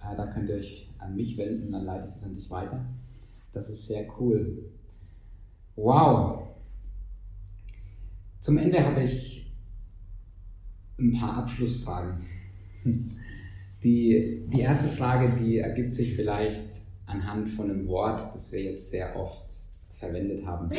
Äh, 0.00 0.16
da 0.16 0.26
könnt 0.26 0.48
ihr 0.48 0.56
euch 0.56 0.88
an 0.98 1.14
mich 1.14 1.38
wenden, 1.38 1.70
dann 1.70 1.84
leite 1.84 2.06
ich 2.08 2.14
das 2.14 2.24
an 2.24 2.34
dich 2.34 2.50
weiter. 2.50 2.80
Das 3.56 3.70
ist 3.70 3.86
sehr 3.86 4.06
cool. 4.20 4.70
Wow. 5.76 6.46
Zum 8.38 8.58
Ende 8.58 8.84
habe 8.84 9.02
ich 9.02 9.50
ein 10.98 11.14
paar 11.14 11.38
Abschlussfragen. 11.38 12.26
Die, 13.82 14.44
die 14.48 14.60
erste 14.60 14.88
Frage, 14.88 15.30
die 15.38 15.58
ergibt 15.58 15.94
sich 15.94 16.14
vielleicht 16.16 16.82
anhand 17.06 17.48
von 17.48 17.70
einem 17.70 17.86
Wort, 17.86 18.20
das 18.34 18.50
wir 18.50 18.60
jetzt 18.62 18.90
sehr 18.90 19.14
oft 19.14 19.46
verwendet 19.92 20.44
haben. 20.44 20.70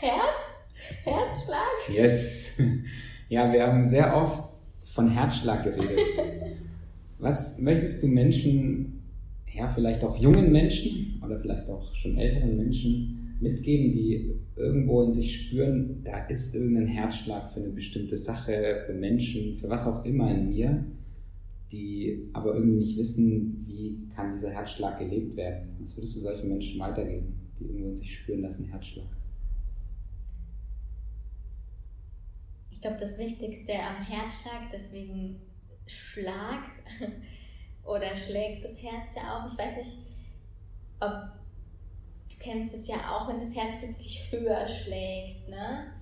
Herz? 0.00 0.44
Herzschlag? 1.02 1.88
Yes. 1.90 2.62
Ja, 3.30 3.52
wir 3.52 3.66
haben 3.66 3.84
sehr 3.84 4.16
oft 4.16 4.54
von 4.84 5.10
Herzschlag 5.10 5.64
geredet. 5.64 5.98
Was 7.18 7.58
möchtest 7.58 8.02
du 8.02 8.06
Menschen, 8.06 8.97
ja, 9.54 9.68
vielleicht 9.68 10.04
auch 10.04 10.16
jungen 10.16 10.52
Menschen 10.52 11.20
oder 11.24 11.38
vielleicht 11.38 11.68
auch 11.68 11.94
schon 11.94 12.16
älteren 12.16 12.56
Menschen 12.56 13.36
mitgeben, 13.40 13.92
die 13.92 14.34
irgendwo 14.56 15.02
in 15.02 15.12
sich 15.12 15.46
spüren, 15.46 16.02
da 16.04 16.26
ist 16.26 16.54
irgendein 16.54 16.86
Herzschlag 16.86 17.52
für 17.52 17.60
eine 17.60 17.70
bestimmte 17.70 18.16
Sache, 18.16 18.82
für 18.86 18.94
Menschen, 18.94 19.54
für 19.54 19.68
was 19.68 19.86
auch 19.86 20.04
immer 20.04 20.30
in 20.30 20.50
mir, 20.50 20.84
die 21.70 22.28
aber 22.32 22.54
irgendwie 22.54 22.78
nicht 22.78 22.98
wissen, 22.98 23.64
wie 23.66 24.08
kann 24.14 24.32
dieser 24.32 24.50
Herzschlag 24.50 24.98
gelebt 24.98 25.36
werden. 25.36 25.76
Was 25.80 25.96
würdest 25.96 26.16
du 26.16 26.20
solchen 26.20 26.48
Menschen 26.48 26.80
weitergeben, 26.80 27.34
die 27.58 27.64
irgendwo 27.64 27.90
in 27.90 27.96
sich 27.96 28.18
spüren, 28.18 28.42
das 28.42 28.56
ist 28.56 28.60
ein 28.62 28.70
Herzschlag? 28.70 29.06
Ich 32.70 32.80
glaube, 32.80 32.96
das 33.00 33.18
Wichtigste 33.18 33.72
am 33.72 34.04
Herzschlag, 34.04 34.70
deswegen 34.72 35.36
Schlag 35.86 36.62
oder 37.88 38.14
schlägt 38.26 38.64
das 38.64 38.80
Herz 38.82 39.14
ja 39.16 39.38
auch. 39.38 39.50
Ich 39.50 39.58
weiß 39.58 39.76
nicht, 39.76 39.98
ob 41.00 41.10
du 42.30 42.36
kennst 42.38 42.74
es 42.74 42.86
ja 42.86 42.96
auch, 42.96 43.28
wenn 43.28 43.40
das 43.40 43.54
Herz 43.54 43.76
plötzlich 43.80 44.30
höher 44.30 44.66
schlägt, 44.66 45.48
ne? 45.48 45.92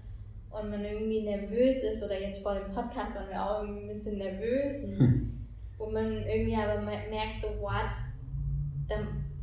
Und 0.51 0.71
man 0.71 0.85
irgendwie 0.85 1.23
nervös 1.23 1.83
ist, 1.83 2.03
oder 2.03 2.21
jetzt 2.21 2.43
vor 2.43 2.55
dem 2.55 2.73
Podcast 2.73 3.15
waren 3.15 3.29
wir 3.29 3.43
auch 3.43 3.63
irgendwie 3.63 3.83
ein 3.83 3.89
bisschen 3.89 4.19
nervös, 4.19 4.83
hm. 4.83 5.47
wo 5.77 5.91
man 5.91 6.27
irgendwie 6.27 6.57
aber 6.57 6.81
merkt, 6.81 7.41
so, 7.41 7.49
what, 7.61 7.91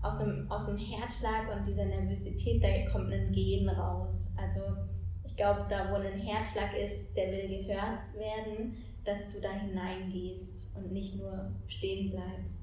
aus 0.02 0.20
einem, 0.20 0.52
aus 0.52 0.68
einem 0.68 0.78
Herzschlag 0.78 1.56
und 1.56 1.66
dieser 1.66 1.86
Nervosität, 1.86 2.64
da 2.64 2.92
kommt 2.92 3.12
ein 3.12 3.32
Gehen 3.32 3.70
raus. 3.70 4.32
Also 4.38 4.60
ich 5.24 5.36
glaube, 5.36 5.66
da 5.70 5.92
wo 5.92 5.96
ein 5.96 6.20
Herzschlag 6.20 6.76
ist, 6.78 7.16
der 7.16 7.28
will 7.28 7.64
gehört 7.64 8.14
werden, 8.18 8.76
dass 9.06 9.32
du 9.32 9.42
da 9.42 9.52
hineingehst 9.52 10.76
und 10.76 10.92
nicht 10.92 11.16
nur 11.16 11.52
stehen 11.68 12.12
bleibst. 12.12 12.60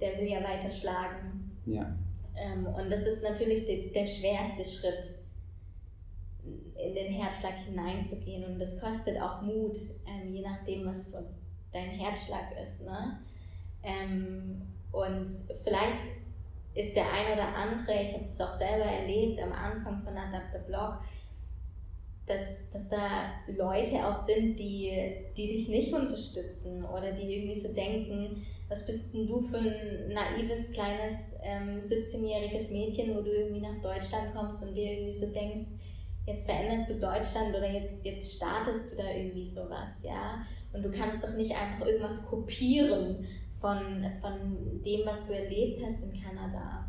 Der 0.00 0.18
will 0.18 0.28
ja 0.28 0.42
weiter 0.42 0.70
schlagen. 0.70 1.56
Ja. 1.66 1.94
Ähm, 2.36 2.66
und 2.66 2.90
das 2.90 3.02
ist 3.02 3.22
natürlich 3.22 3.66
de, 3.66 3.92
der 3.92 4.06
schwerste 4.06 4.64
Schritt, 4.64 5.14
in 6.44 6.94
den 6.94 7.12
Herzschlag 7.12 7.54
hineinzugehen. 7.66 8.44
Und 8.44 8.58
das 8.58 8.80
kostet 8.80 9.20
auch 9.20 9.42
Mut, 9.42 9.78
ähm, 10.06 10.34
je 10.34 10.42
nachdem, 10.42 10.86
was 10.86 11.12
so 11.12 11.18
dein 11.72 11.90
Herzschlag 11.90 12.46
ist. 12.62 12.82
Ne? 12.82 13.18
Ähm, 13.84 14.62
und 14.90 15.30
vielleicht 15.62 16.12
ist 16.74 16.96
der 16.96 17.04
ein 17.04 17.34
oder 17.34 17.54
andere, 17.54 18.02
ich 18.02 18.14
habe 18.14 18.24
das 18.24 18.40
auch 18.40 18.52
selber 18.52 18.84
erlebt 18.84 19.40
am 19.40 19.52
Anfang 19.52 20.02
von 20.02 20.16
Adapter 20.16 20.60
Blog, 20.60 20.98
dass, 22.26 22.70
dass 22.72 22.88
da 22.88 23.32
Leute 23.48 23.96
auch 24.06 24.24
sind, 24.24 24.58
die, 24.58 24.92
die 25.36 25.48
dich 25.48 25.68
nicht 25.68 25.92
unterstützen 25.92 26.84
oder 26.84 27.12
die 27.12 27.34
irgendwie 27.34 27.58
so 27.58 27.72
denken, 27.72 28.46
was 28.68 28.86
bist 28.86 29.12
denn 29.12 29.26
du 29.26 29.40
für 29.42 29.58
ein 29.58 30.12
naives, 30.12 30.70
kleines, 30.72 31.36
ähm, 31.42 31.80
17-jähriges 31.80 32.70
Mädchen, 32.70 33.14
wo 33.14 33.20
du 33.20 33.30
irgendwie 33.30 33.60
nach 33.60 33.80
Deutschland 33.82 34.34
kommst 34.34 34.62
und 34.62 34.74
dir 34.74 34.92
irgendwie 34.92 35.14
so 35.14 35.26
denkst, 35.26 35.66
jetzt 36.26 36.48
veränderst 36.48 36.88
du 36.88 36.94
Deutschland 36.94 37.54
oder 37.54 37.70
jetzt, 37.70 38.04
jetzt 38.04 38.36
startest 38.36 38.92
du 38.92 38.96
da 38.96 39.10
irgendwie 39.10 39.46
sowas, 39.46 40.02
ja. 40.04 40.46
Und 40.72 40.84
du 40.84 40.90
kannst 40.90 41.22
doch 41.22 41.34
nicht 41.34 41.52
einfach 41.52 41.86
irgendwas 41.86 42.24
kopieren 42.24 43.26
von, 43.60 43.78
von 44.20 44.82
dem, 44.84 45.04
was 45.04 45.26
du 45.26 45.34
erlebt 45.34 45.82
hast 45.84 46.02
in 46.02 46.22
Kanada. 46.22 46.86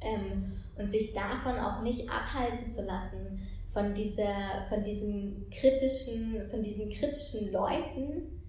Ähm, 0.00 0.52
und 0.76 0.90
sich 0.90 1.12
davon 1.12 1.58
auch 1.58 1.82
nicht 1.82 2.08
abhalten 2.08 2.68
zu 2.70 2.82
lassen, 2.82 3.46
von, 3.74 3.92
dieser, 3.92 4.64
von, 4.68 4.82
diesem 4.84 5.50
kritischen, 5.50 6.48
von 6.48 6.62
diesen 6.62 6.88
kritischen 6.88 7.52
Leuten, 7.52 8.40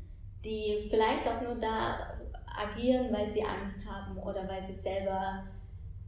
die 0.45 0.87
vielleicht 0.89 1.27
auch 1.27 1.41
nur 1.41 1.55
da 1.55 2.13
agieren, 2.55 3.11
weil 3.11 3.29
sie 3.29 3.43
Angst 3.43 3.79
haben 3.85 4.17
oder 4.19 4.47
weil 4.47 4.63
sie 4.65 4.79
selber 4.79 5.43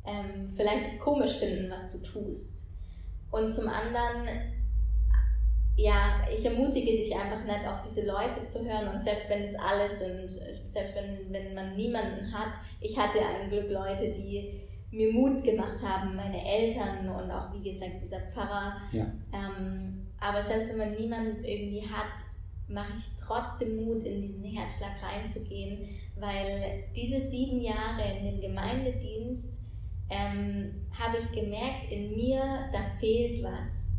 ähm, 0.06 0.54
vielleicht 0.56 0.86
es 0.94 1.00
komisch 1.00 1.38
finden, 1.38 1.70
was 1.70 1.92
du 1.92 1.98
tust. 1.98 2.54
Und 3.32 3.52
zum 3.52 3.68
anderen, 3.68 4.28
ja, 5.76 6.22
ich 6.34 6.46
ermutige 6.46 6.92
dich 6.92 7.14
einfach 7.14 7.44
nicht 7.44 7.68
auf 7.68 7.82
diese 7.88 8.06
Leute 8.06 8.46
zu 8.46 8.64
hören 8.64 8.96
und 8.96 9.04
selbst 9.04 9.30
wenn 9.30 9.44
es 9.44 9.56
alle 9.56 9.90
sind, 9.90 10.30
selbst 10.70 10.96
wenn, 10.96 11.34
wenn 11.34 11.54
man 11.56 11.76
niemanden 11.76 12.32
hat, 12.32 12.54
ich 12.80 12.98
hatte 12.98 13.20
ein 13.20 13.50
Glück 13.50 13.70
Leute, 13.70 14.12
die 14.12 14.67
mir 14.98 15.14
Mut 15.14 15.44
gemacht 15.44 15.78
haben, 15.84 16.16
meine 16.16 16.44
Eltern 16.44 17.08
und 17.08 17.32
auch 17.32 17.54
wie 17.54 17.72
gesagt 17.72 18.02
dieser 18.02 18.20
Pfarrer. 18.34 18.78
Ja. 18.92 19.06
Ähm, 19.32 20.08
aber 20.20 20.42
selbst 20.42 20.72
wenn 20.72 20.78
man 20.80 20.96
niemanden 20.96 21.44
irgendwie 21.44 21.82
hat, 21.82 22.14
mache 22.68 22.94
ich 22.98 23.06
trotzdem 23.20 23.78
Mut, 23.78 24.04
in 24.04 24.22
diesen 24.22 24.44
Herzschlag 24.44 24.92
reinzugehen, 25.02 25.90
weil 26.20 26.84
diese 26.96 27.22
sieben 27.22 27.62
Jahre 27.62 28.18
in 28.20 28.26
dem 28.26 28.42
Gemeindedienst 28.42 29.60
ähm, 30.10 30.74
habe 30.92 31.18
ich 31.20 31.32
gemerkt, 31.32 31.92
in 31.92 32.12
mir, 32.12 32.42
da 32.72 32.80
fehlt 33.00 33.44
was. 33.44 33.94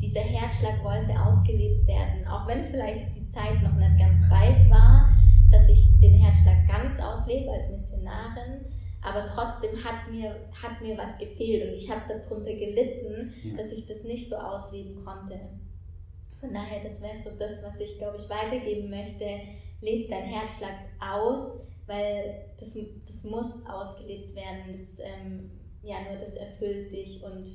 Dieser 0.00 0.20
Herzschlag 0.20 0.82
wollte 0.82 1.12
ausgelebt 1.20 1.86
werden, 1.86 2.26
auch 2.26 2.48
wenn 2.48 2.64
vielleicht 2.64 3.14
die 3.14 3.28
Zeit 3.28 3.62
noch 3.62 3.74
nicht 3.74 3.98
ganz 3.98 4.18
reif 4.30 4.70
war, 4.70 5.10
dass 5.50 5.68
ich 5.68 5.98
den 6.00 6.14
Herzschlag 6.14 6.66
ganz 6.66 6.98
auslebe 7.00 7.50
als 7.50 7.68
Missionarin 7.68 8.64
aber 9.02 9.26
trotzdem 9.34 9.82
hat 9.82 10.10
mir, 10.10 10.48
hat 10.62 10.80
mir 10.82 10.96
was 10.98 11.16
gefehlt 11.18 11.68
und 11.68 11.74
ich 11.74 11.90
habe 11.90 12.02
darunter 12.08 12.52
gelitten, 12.52 13.34
ja. 13.42 13.56
dass 13.56 13.72
ich 13.72 13.86
das 13.86 14.02
nicht 14.04 14.28
so 14.28 14.36
ausleben 14.36 15.04
konnte. 15.04 15.40
Von 16.38 16.52
daher, 16.52 16.82
das 16.82 17.02
wäre 17.02 17.18
so 17.22 17.30
das, 17.38 17.62
was 17.62 17.80
ich, 17.80 17.98
glaube 17.98 18.18
ich, 18.18 18.28
weitergeben 18.28 18.90
möchte. 18.90 19.26
Lebt 19.80 20.10
dein 20.10 20.24
Herzschlag 20.24 20.74
aus, 20.98 21.60
weil 21.86 22.46
das, 22.58 22.76
das 23.06 23.24
muss 23.24 23.66
ausgelebt 23.66 24.34
werden. 24.34 24.72
Das, 24.72 24.98
ähm, 24.98 25.50
ja, 25.82 25.96
nur 26.08 26.18
das 26.18 26.34
erfüllt 26.34 26.92
dich 26.92 27.22
und 27.22 27.48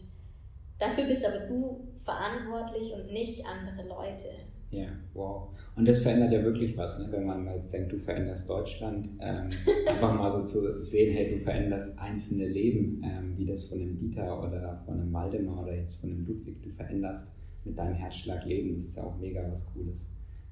dafür 0.79 1.05
bist 1.05 1.23
aber 1.25 1.39
du 1.39 1.87
verantwortlich 2.03 2.93
und 2.93 3.11
nicht 3.11 3.45
andere 3.45 3.87
Leute. 3.87 4.29
Ja, 4.75 4.87
wow. 5.13 5.47
Und 5.77 5.87
das 5.87 5.99
verändert 5.99 6.33
ja 6.33 6.43
wirklich 6.43 6.75
was, 6.75 6.99
ne? 6.99 7.07
wenn 7.09 7.25
man 7.25 7.45
jetzt 7.47 7.71
denkt, 7.71 7.93
du 7.93 7.97
veränderst 7.97 8.49
Deutschland. 8.49 9.09
Ähm, 9.21 9.49
einfach 9.87 10.13
mal 10.13 10.29
so 10.29 10.43
zu 10.43 10.83
sehen, 10.83 11.13
hey, 11.13 11.31
du 11.31 11.39
veränderst 11.39 11.97
einzelne 11.97 12.47
Leben, 12.47 13.01
ähm, 13.01 13.37
wie 13.37 13.45
das 13.45 13.63
von 13.63 13.79
einem 13.79 13.95
Dieter 13.95 14.37
oder 14.43 14.81
von 14.85 14.99
einem 14.99 15.13
Waldemar 15.13 15.63
oder 15.63 15.75
jetzt 15.75 15.95
von 15.95 16.11
einem 16.11 16.25
Ludwig, 16.25 16.61
du 16.61 16.69
veränderst 16.71 17.31
mit 17.63 17.77
deinem 17.77 17.95
Herzschlag 17.95 18.45
Leben. 18.45 18.73
Das 18.73 18.83
ist 18.83 18.97
ja 18.97 19.03
auch 19.03 19.17
mega 19.17 19.49
was 19.49 19.65
Cooles, 19.73 20.09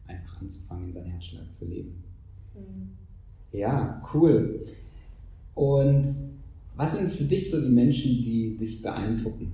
einfach 0.08 0.42
anzufangen, 0.42 0.88
in 0.88 0.94
seinen 0.94 1.12
Herzschlag 1.12 1.54
zu 1.54 1.66
leben. 1.66 2.02
Mhm. 2.54 2.92
Ja, 3.52 4.02
cool. 4.14 4.66
Und 5.54 6.06
was 6.78 6.98
sind 6.98 7.12
für 7.12 7.26
dich 7.26 7.52
so 7.52 7.62
die 7.62 7.72
Menschen, 7.72 8.22
die 8.22 8.56
dich 8.56 8.82
beeindrucken? 8.82 9.52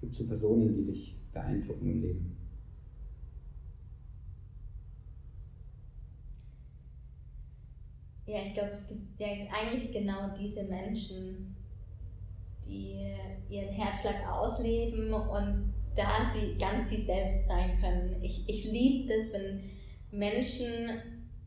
Gibt 0.00 0.12
es 0.12 0.18
so 0.18 0.26
Personen, 0.26 0.74
die 0.74 0.84
dich 0.84 1.16
beeindrucken 1.32 1.88
im 1.88 2.02
Leben? 2.02 2.37
Ja, 8.28 8.40
ich 8.46 8.52
glaube, 8.52 8.68
es 8.68 8.86
gibt 8.86 9.18
ja 9.18 9.26
eigentlich 9.26 9.90
genau 9.90 10.28
diese 10.38 10.64
Menschen, 10.64 11.56
die 12.66 13.16
ihren 13.48 13.72
Herzschlag 13.72 14.16
ausleben 14.30 15.14
und 15.14 15.72
da 15.96 16.30
sie 16.34 16.58
ganz 16.58 16.90
sie 16.90 17.02
selbst 17.02 17.48
sein 17.48 17.78
können. 17.80 18.22
Ich, 18.22 18.46
ich 18.46 18.64
liebe 18.64 19.14
das, 19.14 19.32
wenn 19.32 19.62
Menschen 20.10 21.00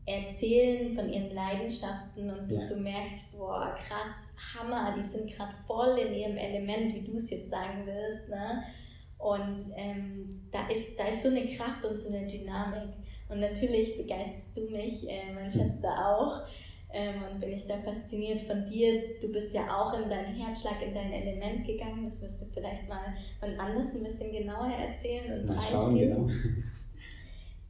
erzählen 0.06 0.92
von 0.96 1.08
ihren 1.08 1.32
Leidenschaften 1.32 2.28
und 2.28 2.50
du 2.50 2.56
ja. 2.56 2.60
so 2.60 2.76
merkst, 2.76 3.30
boah, 3.30 3.78
krass, 3.86 4.34
Hammer, 4.52 4.96
die 4.98 5.04
sind 5.04 5.30
gerade 5.30 5.54
voll 5.68 5.96
in 5.98 6.14
ihrem 6.14 6.36
Element, 6.36 6.96
wie 6.96 7.04
du 7.04 7.18
es 7.18 7.30
jetzt 7.30 7.50
sagen 7.50 7.86
wirst. 7.86 8.28
Ne? 8.28 8.64
Und 9.18 9.60
ähm, 9.76 10.48
da, 10.50 10.66
ist, 10.66 10.98
da 10.98 11.06
ist 11.06 11.22
so 11.22 11.28
eine 11.28 11.46
Kraft 11.46 11.84
und 11.84 11.96
so 11.96 12.08
eine 12.08 12.26
Dynamik. 12.26 12.94
Und 13.28 13.38
natürlich 13.38 13.96
begeisterst 13.96 14.56
du 14.56 14.68
mich, 14.68 15.08
äh, 15.08 15.32
mein 15.32 15.52
Schatz 15.52 15.80
da 15.80 16.16
auch. 16.16 16.42
Ähm, 16.94 17.14
und 17.30 17.40
bin 17.40 17.52
ich 17.52 17.66
da 17.66 17.78
fasziniert 17.78 18.42
von 18.42 18.66
dir. 18.66 19.18
Du 19.20 19.32
bist 19.32 19.54
ja 19.54 19.62
auch 19.68 19.98
in 19.98 20.10
deinen 20.10 20.34
Herzschlag, 20.34 20.82
in 20.86 20.94
dein 20.94 21.12
Element 21.12 21.66
gegangen. 21.66 22.04
Das 22.04 22.22
wirst 22.22 22.40
du 22.40 22.46
vielleicht 22.52 22.88
mal 22.88 23.14
von 23.40 23.50
anders 23.58 23.94
ein 23.94 24.04
bisschen 24.04 24.32
genauer 24.32 24.70
erzählen 24.70 25.40
und 25.40 25.46
mal 25.46 25.62
schauen, 25.62 25.98
genau. 25.98 26.28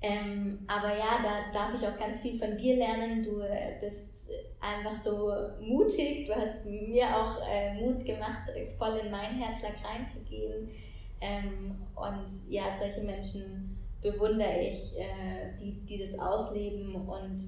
Ähm, 0.05 0.59
aber 0.67 0.97
ja, 0.97 1.21
da 1.23 1.53
darf 1.53 1.81
ich 1.81 1.87
auch 1.87 1.97
ganz 1.97 2.21
viel 2.21 2.37
von 2.37 2.57
dir 2.57 2.77
lernen. 2.77 3.23
Du 3.23 3.41
äh, 3.41 3.77
bist 3.81 4.31
einfach 4.61 5.01
so 5.01 5.33
mutig. 5.61 6.27
Du 6.27 6.35
hast 6.35 6.65
mir 6.65 7.05
auch 7.05 7.39
äh, 7.49 7.75
Mut 7.75 8.05
gemacht, 8.05 8.51
voll 8.79 9.01
in 9.05 9.13
meinen 9.13 9.41
Herzschlag 9.41 9.75
reinzugehen. 9.85 10.69
Ähm, 11.21 11.77
und 11.95 12.51
ja, 12.51 12.65
solche 12.77 13.03
Menschen 13.03 13.79
bewundere 14.03 14.61
ich, 14.61 14.99
äh, 14.99 15.57
die, 15.61 15.87
die 15.87 15.99
das 15.99 16.19
ausleben 16.19 16.97
und 16.97 17.41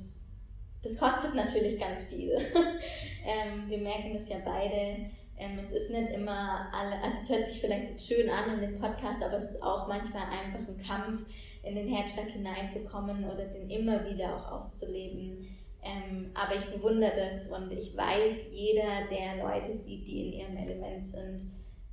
das 0.84 0.98
kostet 0.98 1.34
natürlich 1.34 1.80
ganz 1.80 2.04
viel. 2.04 2.32
ähm, 2.34 3.68
wir 3.68 3.78
merken 3.78 4.12
das 4.12 4.28
ja 4.28 4.36
beide. 4.44 5.10
Ähm, 5.36 5.58
es 5.60 5.72
ist 5.72 5.90
nicht 5.90 6.12
immer 6.12 6.68
alle, 6.72 7.02
also 7.02 7.16
es 7.20 7.28
hört 7.28 7.46
sich 7.46 7.60
vielleicht 7.60 8.00
schön 8.00 8.28
an 8.28 8.54
in 8.54 8.60
dem 8.60 8.78
Podcast, 8.78 9.22
aber 9.22 9.38
es 9.38 9.52
ist 9.52 9.62
auch 9.62 9.88
manchmal 9.88 10.24
einfach 10.24 10.60
ein 10.60 10.82
Kampf, 10.86 11.26
in 11.62 11.74
den 11.74 11.88
Herzschlag 11.88 12.28
hineinzukommen 12.28 13.24
oder 13.24 13.46
den 13.46 13.70
immer 13.70 14.04
wieder 14.04 14.36
auch 14.36 14.52
auszuleben. 14.52 15.48
Ähm, 15.82 16.30
aber 16.34 16.56
ich 16.56 16.64
bewundere 16.66 17.12
das 17.16 17.48
und 17.48 17.72
ich 17.72 17.96
weiß, 17.96 18.52
jeder, 18.52 19.06
der 19.10 19.42
Leute 19.42 19.76
sieht, 19.76 20.06
die 20.06 20.26
in 20.26 20.32
ihrem 20.34 20.56
Element 20.56 21.06
sind, 21.06 21.40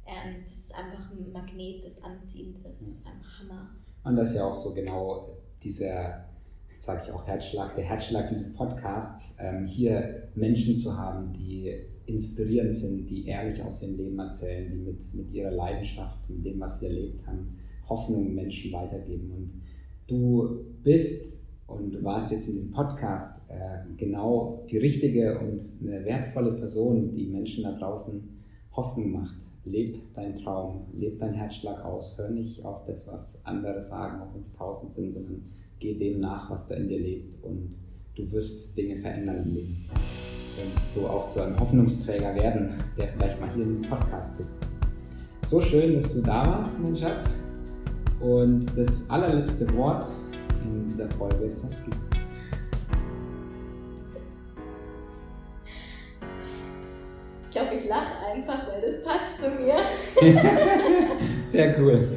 ähm, 0.06 0.44
das 0.46 0.58
ist 0.58 0.76
einfach 0.76 1.12
ein 1.12 1.32
Magnet, 1.32 1.86
das 1.86 2.04
anziehend 2.04 2.66
ist. 2.66 2.82
Das 2.82 2.88
ist 2.88 3.08
einfach 3.08 3.40
Hammer. 3.40 3.70
Und 4.04 4.18
das 4.18 4.30
ist 4.30 4.36
ja 4.36 4.46
auch 4.46 4.56
so 4.56 4.74
genau 4.74 5.26
dieser 5.64 6.26
sage 6.82 7.04
ich 7.06 7.12
auch 7.12 7.28
Herzschlag, 7.28 7.76
der 7.76 7.84
Herzschlag 7.84 8.28
dieses 8.28 8.54
Podcasts, 8.54 9.38
ähm, 9.40 9.68
hier 9.68 10.30
Menschen 10.34 10.76
zu 10.76 10.98
haben, 10.98 11.32
die 11.32 11.72
inspirierend 12.08 12.74
sind, 12.74 13.08
die 13.08 13.28
ehrlich 13.28 13.62
aus 13.62 13.84
ihrem 13.84 13.98
Leben 13.98 14.18
erzählen, 14.18 14.68
die 14.68 14.78
mit, 14.78 15.14
mit 15.14 15.32
ihrer 15.32 15.52
Leidenschaft, 15.52 16.28
mit 16.32 16.44
dem, 16.44 16.60
was 16.60 16.80
sie 16.80 16.88
erlebt 16.88 17.28
haben, 17.28 17.56
Hoffnung 17.88 18.34
Menschen 18.34 18.74
weitergeben. 18.74 19.32
Und 19.32 19.54
du 20.08 20.66
bist 20.82 21.44
und 21.68 22.04
warst 22.04 22.32
jetzt 22.32 22.48
in 22.48 22.56
diesem 22.56 22.72
Podcast 22.72 23.48
äh, 23.52 23.96
genau 23.96 24.66
die 24.68 24.80
richtige 24.80 25.38
und 25.38 25.62
eine 25.82 26.04
wertvolle 26.04 26.54
Person, 26.54 27.12
die 27.12 27.28
Menschen 27.28 27.64
da 27.64 27.74
draußen 27.74 28.28
Hoffnung 28.72 29.12
macht. 29.12 29.38
Leb 29.66 30.16
deinen 30.16 30.36
Traum, 30.36 30.88
leb 30.94 31.20
deinen 31.20 31.36
Herzschlag 31.36 31.86
aus, 31.86 32.18
hör 32.18 32.32
nicht 32.32 32.66
auf 32.66 32.86
das, 32.86 33.08
was 33.08 33.46
andere 33.46 33.84
sagen, 33.84 34.20
auch 34.20 34.34
wenn 34.34 34.42
es 34.42 34.56
tausend 34.56 34.92
sind, 34.94 35.12
sondern 35.12 35.44
geh 35.82 35.96
dem 35.96 36.20
nach, 36.20 36.50
was 36.50 36.68
da 36.68 36.76
in 36.76 36.88
dir 36.88 37.00
lebt 37.00 37.44
und 37.44 37.76
du 38.16 38.32
wirst 38.32 38.78
Dinge 38.78 38.98
verändern 38.98 39.44
im 39.44 39.54
Leben. 39.56 39.86
Und 39.92 40.90
so 40.90 41.08
auch 41.08 41.28
zu 41.30 41.42
einem 41.42 41.60
Hoffnungsträger 41.60 42.36
werden, 42.36 42.76
der 42.98 43.08
vielleicht 43.08 43.42
mal 43.42 43.50
hier 43.52 43.64
in 43.64 43.70
diesem 43.70 43.86
Podcast 43.86 44.38
sitzt. 44.38 44.62
So 45.44 45.60
schön, 45.60 45.96
dass 45.96 46.14
du 46.14 46.22
da 46.22 46.46
warst, 46.46 46.80
mein 46.80 46.96
Schatz. 46.96 47.36
Und 48.20 48.66
das 48.78 49.10
allerletzte 49.10 49.74
Wort 49.76 50.06
in 50.64 50.86
dieser 50.88 51.10
Folge, 51.10 51.50
das 51.50 51.64
hast 51.64 51.88
du. 51.88 51.92
Ich 57.46 57.56
glaube, 57.56 57.76
ich 57.76 57.90
lache 57.90 58.26
einfach, 58.32 58.68
weil 58.68 58.82
das 58.82 59.04
passt 59.04 59.42
zu 59.42 59.50
mir. 59.50 59.78
Sehr 61.46 61.80
cool. 61.80 62.08